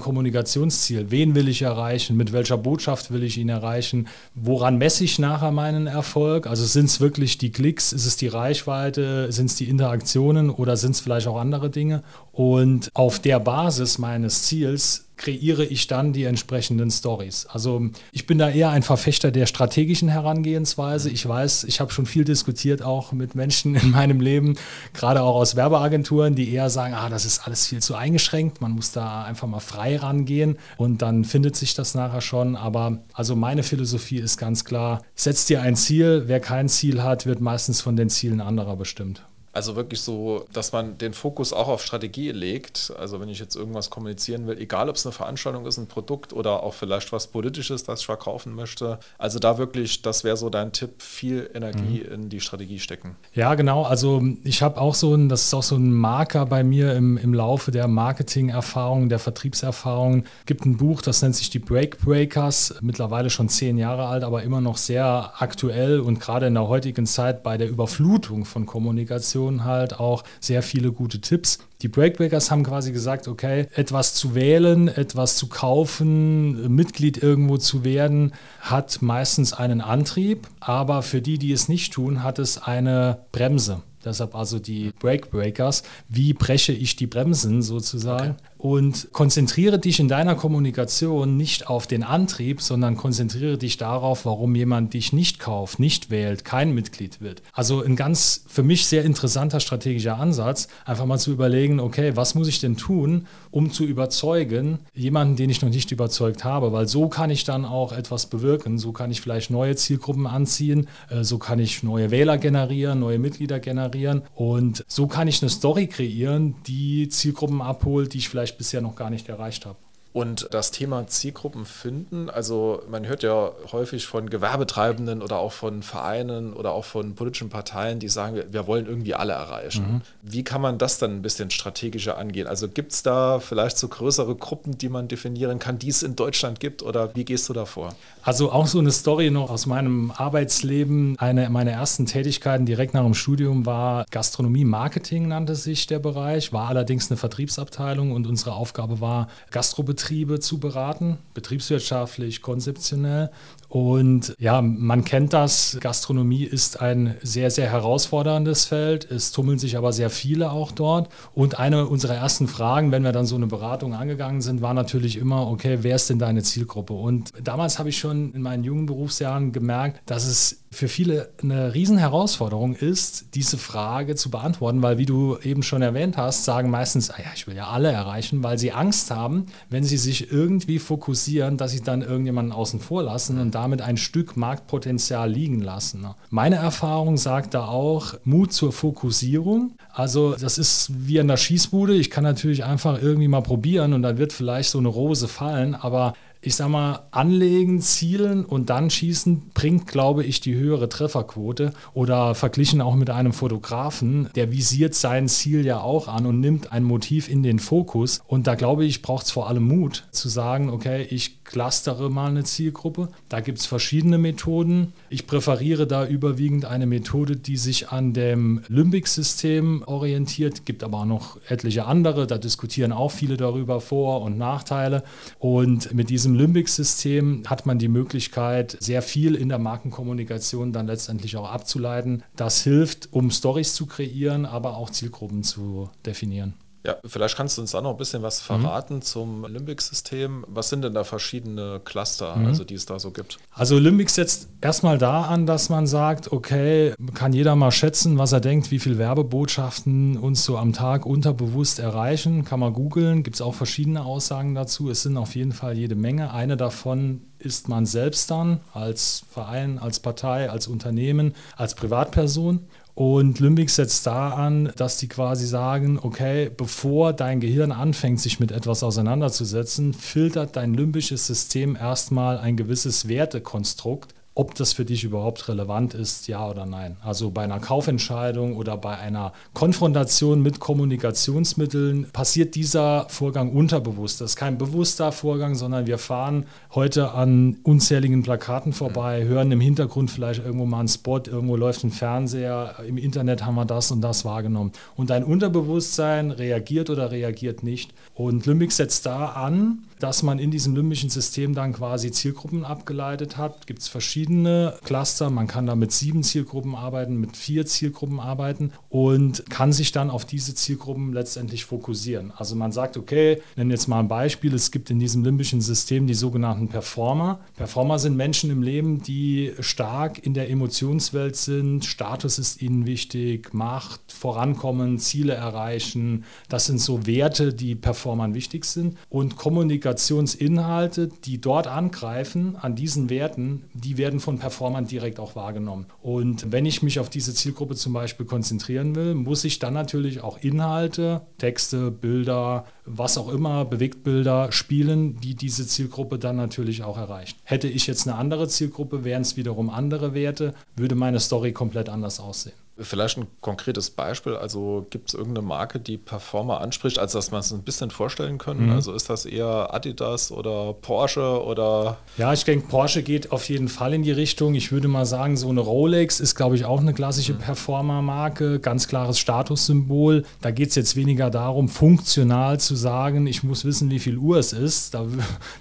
Kommunikationsziel? 0.77 1.11
Wen 1.11 1.35
will 1.35 1.49
ich 1.49 1.63
erreichen? 1.63 2.17
Mit 2.17 2.33
welcher 2.33 2.59
Botschaft 2.59 3.11
will 3.11 3.23
ich 3.23 3.39
ihn 3.39 3.49
erreichen? 3.49 4.09
Woran 4.35 4.79
messe 4.79 5.05
ich 5.05 5.19
nachher 5.19 5.51
meinen 5.51 5.87
Erfolg? 5.87 6.47
Also 6.47 6.65
sind 6.65 6.87
es 6.87 7.01
wirklich 7.01 7.39
die 7.39 7.51
Klicks? 7.51 7.93
Ist 7.93 8.07
es 8.07 8.17
die 8.17 8.29
Reichweite? 8.29 9.33
Sind 9.33 9.47
es 9.47 9.57
die 9.57 9.69
Interaktionen 9.69 10.51
oder 10.51 10.77
sind 10.77 10.93
es 10.93 11.01
vielleicht 11.01 11.27
auch 11.27 11.39
andere 11.39 11.71
Dinge? 11.71 12.03
Und 12.37 12.91
auf 12.93 13.19
der 13.19 13.41
Basis 13.41 13.97
meines 13.97 14.43
Ziels 14.43 15.07
kreiere 15.17 15.65
ich 15.65 15.87
dann 15.87 16.13
die 16.13 16.25
entsprechenden 16.25 16.91
Stories. 16.91 17.47
Also 17.47 17.89
ich 18.13 18.27
bin 18.27 18.37
da 18.37 18.51
eher 18.51 18.69
ein 18.69 18.83
Verfechter 18.83 19.31
der 19.31 19.47
strategischen 19.47 20.11
Herangehensweise. 20.11 21.09
Ich 21.09 21.27
weiß, 21.27 21.65
ich 21.65 21.81
habe 21.81 21.95
schon 21.95 22.05
viel 22.05 22.25
diskutiert 22.25 22.83
auch 22.83 23.13
mit 23.13 23.37
Menschen 23.37 23.75
in 23.75 23.91
meinem 23.91 24.21
Leben, 24.21 24.59
gerade 24.93 25.23
auch 25.23 25.37
aus 25.37 25.57
Werbeagenturen, 25.57 26.35
die 26.35 26.53
eher 26.53 26.69
sagen, 26.69 26.93
ah, 26.93 27.09
das 27.09 27.25
ist 27.25 27.47
alles 27.47 27.69
viel 27.69 27.81
zu 27.81 27.95
eingeschränkt, 27.95 28.61
man 28.61 28.73
muss 28.73 28.93
da 28.93 29.25
einfach 29.25 29.49
mal 29.49 29.61
frei 29.61 29.97
rangehen 29.97 30.59
und 30.77 31.01
dann 31.01 31.25
findet 31.25 31.57
sich 31.57 31.73
das 31.73 31.95
nachher 31.95 32.21
schon. 32.21 32.55
Aber 32.55 32.99
also 33.15 33.35
meine 33.35 33.63
Philosophie 33.63 34.19
ist 34.19 34.37
ganz 34.37 34.67
klar, 34.67 35.03
setz 35.15 35.47
dir 35.47 35.63
ein 35.63 35.75
Ziel, 35.75 36.25
wer 36.27 36.41
kein 36.41 36.69
Ziel 36.69 37.03
hat, 37.03 37.25
wird 37.25 37.41
meistens 37.41 37.81
von 37.81 37.97
den 37.97 38.11
Zielen 38.11 38.43
anderer 38.43 38.77
bestimmt. 38.77 39.23
Also 39.57 39.75
wirklich 39.75 40.03
so, 40.03 40.45
dass 40.53 40.73
man 40.73 40.99
den 40.99 41.15
Fokus 41.15 41.55
auch 41.55 41.69
auf 41.69 41.83
Strategie 41.83 42.31
legt. 42.31 42.93
Also 43.01 43.21
wenn 43.21 43.31
ich 43.31 43.39
jetzt 43.39 43.57
irgendwas 43.57 43.89
kommunizieren 43.89 44.47
will, 44.47 44.59
egal 44.59 44.91
ob 44.91 44.97
es 44.97 45.07
eine 45.07 45.15
Veranstaltung 45.15 45.65
ist, 45.65 45.79
ein 45.79 45.87
Produkt 45.87 46.35
oder 46.35 46.63
auch 46.63 46.75
vielleicht 46.75 47.11
was 47.11 47.29
Politisches, 47.29 47.83
das 47.85 48.01
ich 48.01 48.07
verkaufen 48.07 48.55
möchte. 48.55 48.99
Also 49.17 49.39
da 49.39 49.57
wirklich, 49.57 50.03
das 50.03 50.25
wäre 50.25 50.37
so 50.37 50.51
dein 50.51 50.73
Tipp, 50.73 51.01
viel 51.01 51.51
Energie 51.55 52.05
mhm. 52.07 52.13
in 52.13 52.29
die 52.29 52.41
Strategie 52.41 52.79
stecken. 52.79 53.17
Ja, 53.33 53.55
genau. 53.55 53.85
Also 53.85 54.23
ich 54.45 54.61
habe 54.61 54.79
auch 54.79 54.95
so 54.95 55.15
ein, 55.15 55.31
das 55.31 55.47
ist 55.47 55.55
auch 55.55 55.63
so 55.63 55.77
ein 55.77 55.91
Marker 55.91 56.45
bei 56.45 56.63
mir 56.63 56.93
im, 56.93 57.17
im 57.17 57.33
Laufe 57.33 57.71
der 57.71 57.89
Marketing-Erfahrung, 57.89 59.09
der 59.09 59.21
Vertriebserfahrung. 59.21 60.25
Es 60.41 60.45
gibt 60.45 60.67
ein 60.67 60.77
Buch, 60.77 61.01
das 61.01 61.23
nennt 61.23 61.35
sich 61.35 61.49
die 61.49 61.61
Break 61.61 62.01
Breakers, 62.01 62.75
mittlerweile 62.83 63.31
schon 63.31 63.49
zehn 63.49 63.79
Jahre 63.79 64.05
alt, 64.09 64.23
aber 64.23 64.43
immer 64.43 64.61
noch 64.61 64.77
sehr 64.77 65.33
aktuell 65.39 66.01
und 66.01 66.21
gerade 66.21 66.47
in 66.49 66.53
der 66.53 66.69
heutigen 66.69 67.07
Zeit 67.07 67.43
bei 67.43 67.57
der 67.57 67.71
Überflutung 67.71 68.45
von 68.45 68.67
Kommunikation 68.67 69.46
Informationen 69.47 69.65
halt 69.65 69.99
auch 70.01 70.25
sehr 70.41 70.63
viele 70.63 70.93
gute 70.93 71.21
Tipps. 71.21 71.59
Die 71.83 71.89
Breakbreakers 71.89 72.51
haben 72.51 72.65
quasi 72.65 72.93
gesagt, 72.93 73.29
okay, 73.29 73.67
etwas 73.75 74.15
zu 74.15 74.35
wählen, 74.35 74.89
etwas 74.89 75.37
zu 75.37 75.49
kaufen, 75.49 76.75
Mitglied 76.75 77.23
irgendwo 77.23 77.59
zu 77.59 77.85
werden, 77.85 78.33
hat 78.61 79.03
meistens 79.03 79.53
einen 79.53 79.81
Antrieb, 79.81 80.49
aber 80.61 81.03
für 81.03 81.21
die, 81.21 81.39
die 81.39 81.53
es 81.53 81.69
nicht 81.69 81.93
tun, 81.93 82.23
hat 82.23 82.39
es 82.39 82.59
eine 82.59 83.19
Bremse. 83.33 83.83
Deshalb 84.05 84.37
also 84.37 84.61
die 84.61 84.93
Breakbreakers. 85.01 85.83
Wie 86.09 86.33
breche 86.33 86.73
ich 86.73 86.95
die 86.95 87.09
Bremsen 87.09 87.63
sozusagen? 87.63 88.31
Okay 88.31 88.43
und 88.59 89.09
konzentriere 89.13 89.79
dich 89.79 90.01
in 90.01 90.09
deiner 90.09 90.35
Kommunikation 90.35 91.37
nicht 91.37 91.69
auf 91.69 91.87
den 91.87 92.03
Antrieb, 92.03 92.63
sondern 92.63 92.97
konzentriere 92.97 93.59
dich 93.59 93.77
darauf, 93.77 94.25
warum 94.25 94.55
jemand 94.55 94.95
dich 94.95 95.13
nicht 95.13 95.39
kauft, 95.39 95.79
nicht 95.79 96.11
wählt, 96.11 96.45
kein 96.45 96.75
Mitglied 96.75 97.21
wird. 97.21 97.43
Also 97.53 97.83
ein 97.83 97.97
ganz 97.97 98.45
für 98.47 98.63
mich 98.63 98.87
sehr 98.87 99.05
interessanter 99.05 99.61
strategischer 99.61 100.19
Ansatz, 100.19 100.69
einfach 100.85 101.07
mal 101.07 101.19
zu 101.19 101.33
überlegen, 101.33 101.81
okay, 101.81 102.13
was 102.15 102.35
muss 102.35 102.49
ich 102.49 102.61
denn 102.61 102.77
tun, 102.77 103.27
um 103.51 103.73
zu 103.73 103.85
überzeugen, 103.85 104.79
jemanden, 104.95 105.37
den 105.37 105.51
ich 105.51 105.63
noch 105.63 105.71
nicht 105.71 105.91
überzeugt 105.93 106.45
habe, 106.45 106.73
weil 106.73 106.87
so 106.87 107.09
kann 107.09 107.31
ich 107.31 107.45
dann 107.45 107.65
auch 107.65 107.93
etwas 107.93 108.27
bewirken, 108.27 108.79
so 108.79 108.93
kann 108.93 109.11
ich 109.11 109.21
vielleicht 109.21 109.51
neue 109.51 109.77
Zielgruppen 109.77 110.27
anziehen, 110.27 110.89
äh, 111.11 111.25
so 111.25 111.39
kann 111.39 111.59
ich 111.59 111.83
neue 111.83 112.11
Wähler 112.11 112.39
generieren, 112.39 113.01
neue 113.01 113.19
Mitglieder 113.19 113.61
generieren. 113.61 114.23
Und 114.35 114.85
so 114.89 115.07
kann 115.07 115.29
ich 115.29 115.43
eine 115.43 115.51
Story 115.51 115.87
kreieren, 115.87 116.55
die 116.67 117.09
Zielgruppen 117.09 117.61
abholt, 117.63 118.15
die 118.15 118.19
ich 118.19 118.29
vielleicht 118.29 118.46
vielleicht 118.47 118.59
bisher 118.59 118.81
noch 118.81 118.95
gar 118.95 119.11
nicht 119.11 119.29
erreicht 119.29 119.67
habe. 119.67 119.79
Und 120.17 120.49
das 120.51 120.71
Thema 120.71 121.07
Zielgruppen 121.09 121.67
finden, 121.67 122.31
also 122.31 122.83
man 122.89 123.07
hört 123.07 123.23
ja 123.23 123.51
häufig 123.71 124.07
von 124.07 124.31
Gewerbetreibenden 124.31 125.21
oder 125.21 125.39
auch 125.39 125.53
von 125.53 125.83
Vereinen 125.83 126.55
oder 126.55 126.73
auch 126.73 126.87
von 126.87 127.15
politischen 127.15 127.51
Parteien, 127.51 127.99
die 127.99 128.09
sagen, 128.09 128.43
wir, 128.51 128.67
wollen 128.67 128.87
irgendwie 128.87 129.15
alle 129.15 129.35
erreichen. 129.35 129.97
Mhm. 129.97 130.01
Wie 130.23 130.43
kann 130.43 130.63
man 130.63 130.79
das 130.79 130.97
dann 130.99 131.17
ein 131.17 131.21
bisschen 131.21 131.51
strategischer 131.51 132.17
angehen? 132.17 132.47
Also 132.47 132.67
gibt 132.67 132.93
es 132.93 133.03
da 133.03 133.41
vielleicht 133.41 133.77
so 133.77 133.89
größere 133.89 134.35
Gruppen, 134.37 134.79
die 134.79 134.89
man 134.89 135.07
definieren 135.07 135.59
kann, 135.59 135.79
die 135.79 135.91
es 135.91 136.03
in 136.03 136.17
Deutschland 136.17 136.61
gibt 136.61 136.83
oder 136.83 137.15
wie 137.15 137.27
gehst 137.27 137.51
du 137.51 137.53
da 137.53 137.67
vor? 137.67 137.91
Also 138.23 138.51
auch 138.51 138.69
so 138.69 138.79
eine 138.79 138.93
Story 138.93 139.31
noch 139.31 139.51
aus 139.51 139.67
meinem 139.67 140.13
Arbeitsleben. 140.17 141.19
Eine 141.19 141.51
meiner 141.51 141.73
ersten 141.73 142.07
Tätigkeiten 142.07 142.65
direkt 142.65 142.95
nach 142.95 143.05
dem 143.05 143.13
Studium 143.13 143.67
war 143.67 144.07
Gastronomie 144.11 144.65
Marketing 144.65 145.29
nannte 145.29 145.57
sich 145.57 145.87
der 145.87 145.99
Bereich, 145.99 146.55
war 146.55 146.69
allerdings 146.71 147.11
eine 147.11 147.19
Vertriebsabteilung 147.19 148.13
und 148.13 148.27
unsere 148.27 148.55
Aufgabe 148.55 149.03
war 149.03 149.29
Gastrobetrieb 149.51 150.06
Betriebe 150.07 150.39
zu 150.39 150.61
beraten, 150.61 151.19
betriebswirtschaftlich, 151.35 152.41
konzeptionell. 152.41 153.29
Und 153.77 154.35
ja, 154.39 154.63
man 154.63 155.05
kennt 155.05 155.35
das. 155.35 155.77
Gastronomie 155.83 156.45
ist 156.45 156.81
ein 156.81 157.15
sehr, 157.21 157.51
sehr 157.51 157.71
herausforderndes 157.71 158.65
Feld. 158.65 159.11
Es 159.11 159.33
tummeln 159.33 159.59
sich 159.59 159.77
aber 159.77 159.93
sehr 159.93 160.09
viele 160.09 160.51
auch 160.51 160.73
dort. 160.73 161.11
Und 161.35 161.59
eine 161.59 161.87
unserer 161.87 162.15
ersten 162.15 162.49
Fragen, 162.49 162.91
wenn 162.91 163.05
wir 163.05 163.13
dann 163.13 163.27
so 163.27 163.37
eine 163.37 163.49
Beratung 163.49 163.93
angegangen 163.93 164.41
sind, 164.41 164.63
war 164.63 164.73
natürlich 164.73 165.19
immer, 165.19 165.47
okay, 165.51 165.81
wer 165.83 165.95
ist 165.95 166.09
denn 166.09 166.19
deine 166.19 166.43
Zielgruppe? 166.43 166.95
Und 166.95 167.35
damals 167.45 167.79
habe 167.79 167.91
ich 167.91 167.99
schon 167.99 168.33
in 168.33 168.41
meinen 168.41 168.65
jungen 168.65 168.87
Berufsjahren 168.87 169.53
gemerkt, 169.53 170.01
dass 170.07 170.25
es 170.25 170.65
für 170.77 170.89
viele 170.89 171.31
eine 171.43 171.75
Riesenherausforderung 171.75 172.75
ist, 172.75 173.35
diese 173.35 173.57
Frage 173.57 174.15
zu 174.15 174.31
beantworten, 174.31 174.83
weil 174.83 174.99
wie 174.99 175.07
du 175.07 175.39
eben 175.39 175.63
schon 175.63 175.81
erwähnt 175.81 176.17
hast, 176.17 176.45
sagen 176.45 176.71
meistens, 176.71 177.11
ah 177.11 177.17
ja, 177.19 177.31
ich 177.35 177.47
will 177.47 177.57
ja 177.57 177.69
alle 177.69 177.91
erreichen, 177.91 178.43
weil 178.43 178.59
sie 178.59 178.73
Angst 178.73 179.11
haben, 179.11 179.47
wenn 179.71 179.85
sie 179.85 179.97
sich 179.97 180.31
irgendwie 180.31 180.79
fokussieren, 180.79 181.57
dass 181.57 181.71
sie 181.73 181.83
dann 181.83 182.03
irgendjemanden 182.03 182.53
außen 182.53 182.81
vor 182.81 183.03
lassen 183.03 183.41
und 183.41 183.55
damit 183.67 183.83
ein 183.83 183.97
Stück 183.97 184.37
Marktpotenzial 184.37 185.29
liegen 185.29 185.61
lassen. 185.61 186.07
Meine 186.31 186.55
Erfahrung 186.55 187.17
sagt 187.17 187.53
da 187.55 187.67
auch 187.67 188.15
Mut 188.23 188.53
zur 188.53 188.73
Fokussierung. 188.73 189.73
Also 189.93 190.37
das 190.37 190.57
ist 190.57 190.93
wie 190.95 191.17
in 191.19 191.27
der 191.27 191.37
Schießbude. 191.37 191.95
Ich 191.95 192.09
kann 192.09 192.23
natürlich 192.23 192.63
einfach 192.65 193.03
irgendwie 193.03 193.27
mal 193.27 193.43
probieren 193.43 193.93
und 193.93 194.03
dann 194.03 194.19
wird 194.19 194.33
vielleicht 194.33 194.71
so 194.71 194.79
eine 194.79 194.87
Rose 194.87 195.27
fallen, 195.27 195.75
aber 195.75 196.15
ich 196.47 196.55
sag 196.55 196.69
mal, 196.69 197.07
anlegen, 197.11 197.81
zielen 197.81 198.45
und 198.45 198.71
dann 198.71 198.89
schießen 198.89 199.51
bringt, 199.53 199.89
glaube 199.89 200.23
ich, 200.23 200.41
die 200.41 200.55
höhere 200.55 200.89
Trefferquote. 200.89 201.73
Oder 201.93 202.37
verglichen 202.37 202.81
auch 202.81 202.95
mit 202.95 203.11
einem 203.11 203.33
Fotografen, 203.33 204.29
der 204.37 204.53
visiert 204.53 204.95
sein 204.95 205.27
Ziel 205.29 205.67
ja 205.67 205.81
auch 205.81 206.07
an 206.07 206.25
und 206.25 206.39
nimmt 206.39 206.71
ein 206.71 206.85
Motiv 206.85 207.29
in 207.29 207.43
den 207.43 207.59
Fokus. 207.59 208.21
Und 208.29 208.47
da 208.47 208.55
glaube 208.55 208.85
ich, 208.85 209.03
braucht 209.03 209.27
es 209.27 209.33
vor 209.33 209.49
allem 209.49 209.67
Mut 209.67 210.05
zu 210.13 210.29
sagen, 210.29 210.71
okay, 210.71 211.07
ich 211.11 211.43
clustere 211.57 212.11
mal 212.11 212.29
eine 212.29 212.45
Zielgruppe. 212.45 213.09
Da 213.31 213.41
gibt 213.41 213.61
es 213.61 213.65
verschiedene 213.65 214.19
Methoden. 214.19 214.93
Ich 215.09 215.27
präferiere 215.27 215.87
da 215.87 216.07
überwiegend 216.07 216.67
eine 216.67 216.85
Methode, 216.85 217.35
die 217.35 217.57
sich 217.57 217.89
an 217.89 218.13
dem 218.13 218.61
Limbic-System 218.69 219.83
orientiert. 219.87 220.67
Gibt 220.67 220.85
aber 220.85 220.99
auch 220.99 221.07
noch 221.07 221.39
etliche 221.49 221.87
andere. 221.87 222.27
Da 222.27 222.37
diskutieren 222.37 222.93
auch 222.93 223.11
viele 223.11 223.39
darüber 223.39 223.81
Vor- 223.81 224.21
und 224.21 224.37
Nachteile. 224.37 225.03
Und 225.39 225.95
mit 225.95 226.11
diesem 226.11 226.35
Limbic-System 226.35 227.45
hat 227.47 227.65
man 227.65 227.79
die 227.79 227.89
Möglichkeit, 227.89 228.77
sehr 228.79 229.01
viel 229.01 229.35
in 229.35 229.49
der 229.49 229.59
Markenkommunikation 229.59 230.75
dann 230.75 230.87
letztendlich 230.87 231.39
auch 231.39 231.51
abzuleiten. 231.51 232.23
Das 232.37 232.65
hilft, 232.65 233.15
um 233.15 233.31
Stories 233.31 233.73
zu 233.73 233.87
kreieren, 233.87 234.45
aber 234.45 234.77
auch 234.77 234.91
Zielgruppen 234.91 235.43
zu 235.43 235.89
definieren. 236.05 236.53
Ja, 236.87 236.95
vielleicht 237.05 237.37
kannst 237.37 237.59
du 237.59 237.63
uns 237.63 237.73
da 237.73 237.81
noch 237.81 237.91
ein 237.91 237.97
bisschen 237.97 238.23
was 238.23 238.41
verraten 238.41 238.97
mhm. 238.97 239.03
zum 239.03 239.45
Limbic-System. 239.45 240.45
Was 240.47 240.69
sind 240.69 240.83
denn 240.83 240.95
da 240.95 241.03
verschiedene 241.03 241.81
Cluster, 241.85 242.37
mhm. 242.37 242.47
also 242.47 242.63
die 242.63 242.75
es 242.75 242.87
da 242.87 243.01
so 243.01 243.11
gibt? 243.11 243.39
Also 243.53 243.77
Limbic 243.77 244.09
setzt 244.09 244.49
erstmal 244.61 244.97
da 244.97 245.23
an, 245.23 245.47
dass 245.47 245.69
man 245.69 245.89
sagt, 245.89 246.31
okay, 246.31 246.95
kann 247.15 247.33
jeder 247.33 247.57
mal 247.57 247.73
schätzen, 247.73 248.19
was 248.19 248.31
er 248.31 248.39
denkt, 248.39 248.71
wie 248.71 248.79
viele 248.79 248.99
Werbebotschaften 248.99 250.17
uns 250.17 250.45
so 250.45 250.57
am 250.59 250.73
Tag 250.73 251.07
unterbewusst 251.07 251.81
erreichen. 251.81 252.45
Kann 252.45 252.61
man 252.61 252.73
googeln, 252.73 253.25
gibt 253.25 253.35
es 253.35 253.43
auch 253.43 253.55
verschiedene 253.55 254.05
Aussagen 254.05 254.55
dazu. 254.55 254.89
Es 254.89 255.03
sind 255.03 255.17
auf 255.17 255.35
jeden 255.35 255.53
Fall 255.53 255.77
jede 255.77 255.97
Menge. 255.97 256.33
Eine 256.33 256.57
davon 256.57 257.23
ist 257.39 257.69
man 257.69 257.85
selbst 257.87 258.31
dann 258.31 258.61
als 258.73 259.25
Verein, 259.31 259.79
als 259.79 260.01
Partei, 260.01 260.51
als 260.51 260.69
Unternehmen, 260.69 261.35
als 261.57 261.75
Privatperson. 261.75 262.61
Und 262.97 263.41
Limbic 263.41 263.69
setzt 263.69 264.07
da 264.07 264.31
an, 264.31 264.73
dass 264.75 264.97
die 264.97 265.07
quasi 265.07 265.47
sagen, 265.47 265.99
okay, 266.01 266.51
bevor 266.57 267.13
dein 267.13 267.41
Gehirn 267.41 267.71
anfängt, 267.71 268.21
sich 268.21 268.41
mit 268.41 268.51
etwas 268.51 268.83
auseinanderzusetzen, 268.83 269.93
filtert 269.93 270.57
dein 270.57 270.73
limbisches 270.73 271.27
System 271.27 271.77
erstmal 271.77 272.39
ein 272.39 272.57
gewisses 272.57 273.07
Wertekonstrukt 273.07 274.15
ob 274.37 274.55
das 274.55 274.75
für 274.75 274.85
dich 274.85 275.03
überhaupt 275.03 275.49
relevant 275.49 275.95
ist, 275.95 276.29
ja 276.29 276.47
oder 276.47 276.67
nein. 276.67 276.97
Also 277.03 277.31
bei 277.31 277.43
einer 277.43 277.59
Kaufentscheidung 277.59 278.55
oder 278.55 278.77
bei 278.77 278.99
einer 278.99 279.33
Konfrontation 279.55 280.43
mit 280.43 280.61
Kommunikationsmitteln 280.61 282.11
passiert 282.13 282.55
dieser 282.55 283.07
Vorgang 283.09 283.51
unterbewusst. 283.51 284.21
Das 284.21 284.33
ist 284.33 284.37
kein 284.37 284.59
bewusster 284.59 285.11
Vorgang, 285.11 285.55
sondern 285.55 285.87
wir 285.87 285.97
fahren 285.97 286.45
heute 286.75 287.13
an 287.13 287.57
unzähligen 287.63 288.23
Plakaten 288.23 288.75
vorbei, 288.75 289.25
mhm. 289.25 289.29
hören 289.29 289.53
im 289.53 289.61
Hintergrund 289.61 290.11
vielleicht 290.11 290.45
irgendwo 290.45 290.67
mal 290.67 290.81
einen 290.81 290.89
Spot, 290.89 291.23
irgendwo 291.27 291.57
läuft 291.57 291.85
ein 291.85 291.91
Fernseher, 291.91 292.75
im 292.87 292.99
Internet 292.99 293.47
haben 293.47 293.55
wir 293.55 293.65
das 293.65 293.91
und 293.91 294.03
das 294.03 294.27
wahrgenommen. 294.27 294.73
Und 294.97 295.09
dein 295.09 295.25
Unterbewusstsein 295.25 296.31
reagiert 296.31 296.91
oder 296.91 297.11
reagiert 297.11 297.63
nicht. 297.63 297.95
Und 298.15 298.45
Limbic 298.45 298.73
setzt 298.73 299.07
da 299.07 299.29
an, 299.29 299.87
dass 299.99 300.23
man 300.23 300.39
in 300.39 300.51
diesem 300.51 300.75
limbischen 300.75 301.11
System 301.11 301.55
dann 301.55 301.73
quasi 301.73 302.11
Zielgruppen 302.11 302.65
abgeleitet 302.65 303.37
hat. 303.37 303.67
Gibt 303.67 303.81
es 303.81 303.89
verschiedene 303.89 304.75
Cluster. 304.85 305.31
Man 305.31 305.47
kann 305.47 305.67
da 305.67 305.75
mit 305.75 305.93
sieben 305.93 306.23
Zielgruppen 306.23 306.75
arbeiten, 306.75 307.17
mit 307.17 307.37
vier 307.37 307.67
Zielgruppen 307.67 308.21
arbeiten 308.21 308.73
und 308.89 309.49
kann 309.51 309.73
sich 309.73 309.93
dann 309.93 310.11
auf 310.11 310.25
diese 310.25 310.55
Zielgruppen 310.55 311.13
letztendlich 311.13 311.65
fokussieren. 311.65 312.33
Also 312.37 312.57
man 312.57 312.73
sagt, 312.73 312.97
okay, 312.97 313.41
nennen 313.57 313.71
jetzt 313.71 313.89
mal 313.89 314.01
ein 314.01 314.09
Beispiel. 314.09 314.55
Es 314.55 314.71
gibt 314.71 314.91
in 314.91 314.99
diesem 314.99 315.25
limbischen 315.25 315.61
System 315.61 316.07
die 316.07 316.15
sogenannten 316.15 316.69
Performer. 316.69 317.41
Performer 317.57 317.99
sind 317.99 318.17
Menschen 318.17 318.51
im 318.51 318.63
Leben, 318.63 319.03
die 319.03 319.53
stark 319.61 320.25
in 320.25 320.35
der 320.35 320.51
Emotionswelt 320.51 321.37
sind. 321.37 321.85
Status 321.85 322.39
ist 322.39 322.61
ihnen 322.61 322.87
wichtig, 322.87 323.55
Macht, 323.55 324.01
Vorankommen, 324.13 324.99
Ziele 324.99 325.35
erreichen. 325.35 326.25
Das 326.49 326.67
sind 326.67 326.81
so 326.81 327.07
Werte, 327.07 327.55
die 327.55 327.75
Performern 327.75 328.35
wichtig 328.35 328.65
sind. 328.65 328.97
Und 329.09 329.37
Kommunikation 329.37 329.86
Kommunikationsinhalte, 329.87 331.09
die 331.25 331.41
dort 331.41 331.69
angreifen, 331.69 332.57
an 332.57 332.75
diesen 332.75 333.09
Werten, 333.09 333.63
die 333.73 333.97
werden 333.99 334.19
von 334.19 334.39
Performern 334.39 334.89
direkt 334.89 335.21
auch 335.21 335.37
wahrgenommen. 335.37 335.87
Und 336.03 336.51
wenn 336.51 336.67
ich 336.67 336.83
mich 336.83 336.99
auf 336.99 337.09
diese 337.09 337.33
Zielgruppe 337.35 337.77
zum 337.77 337.93
Beispiel 337.93 338.27
konzentrieren 338.27 338.97
will, 338.97 339.15
muss 339.15 339.45
ich 339.45 339.61
dann 339.61 339.75
natürlich 339.75 340.23
auch 340.23 340.39
Inhalte, 340.39 341.23
Texte, 341.39 341.93
Bilder, 341.93 342.65
was 342.85 343.17
auch 343.17 343.33
immer, 343.33 343.65
Bewegtbilder 343.65 344.51
spielen, 344.51 345.21
die 345.21 345.37
diese 345.37 345.67
Zielgruppe 345.69 346.19
dann 346.19 346.35
natürlich 346.35 346.83
auch 346.83 346.99
erreicht. 346.99 347.39
Hätte 347.45 347.69
ich 347.69 347.87
jetzt 347.87 348.09
eine 348.09 348.17
andere 348.17 348.49
Zielgruppe, 348.49 349.05
wären 349.05 349.23
es 349.23 349.37
wiederum 349.37 349.71
andere 349.71 350.15
Werte, 350.15 350.53
würde 350.75 350.97
meine 350.97 351.21
Story 351.21 351.53
komplett 351.53 351.89
anders 351.89 352.19
aussehen. 352.19 352.66
Vielleicht 352.79 353.17
ein 353.17 353.27
konkretes 353.41 353.89
Beispiel. 353.89 354.37
Also 354.37 354.87
gibt 354.91 355.09
es 355.09 355.15
irgendeine 355.15 355.47
Marke, 355.47 355.81
die 355.81 355.97
Performer 355.97 356.61
anspricht, 356.61 356.99
als 356.99 357.13
dass 357.13 357.31
man 357.31 357.41
es 357.41 357.51
ein 357.51 357.63
bisschen 357.63 357.91
vorstellen 357.91 358.37
können? 358.37 358.67
Mhm. 358.67 358.73
Also 358.73 358.93
ist 358.93 359.09
das 359.09 359.25
eher 359.25 359.73
Adidas 359.73 360.31
oder 360.31 360.75
Porsche 360.75 361.43
oder? 361.43 361.97
Ja, 362.19 362.35
ich 362.35 362.45
denke, 362.45 362.69
Porsche 362.69 363.03
geht 363.03 363.33
auf 363.33 363.49
jeden 363.49 363.69
Fall 363.69 363.95
in 363.95 364.03
die 364.03 364.13
Richtung. 364.13 364.55
Ich 364.55 364.73
würde 364.73 364.89
mal 364.89 365.07
sagen, 365.07 365.39
so 365.39 365.49
eine 365.49 365.61
Rolex 365.61 366.21
ist, 366.21 366.35
glaube 366.35 366.55
ich, 366.57 366.67
auch 366.67 366.81
eine 366.81 366.93
klassische 366.93 367.33
mhm. 367.33 367.39
Performer-Marke. 367.39 368.61
Ganz 368.61 368.89
klares 368.89 369.19
Statussymbol. 369.19 370.25
Da 370.43 370.51
geht 370.51 370.69
es 370.69 370.75
jetzt 370.75 370.97
weniger 370.97 371.31
darum, 371.31 371.71
funktional 371.71 372.61
zu 372.61 372.77
sagen, 372.77 373.27
ich 373.27 373.43
muss 373.43 373.65
wissen, 373.65 373.91
wie 373.91 374.01
viel 374.01 374.19
Uhr 374.19 374.37
es 374.37 374.53
ist. 374.53 374.93
Da, 374.93 375.07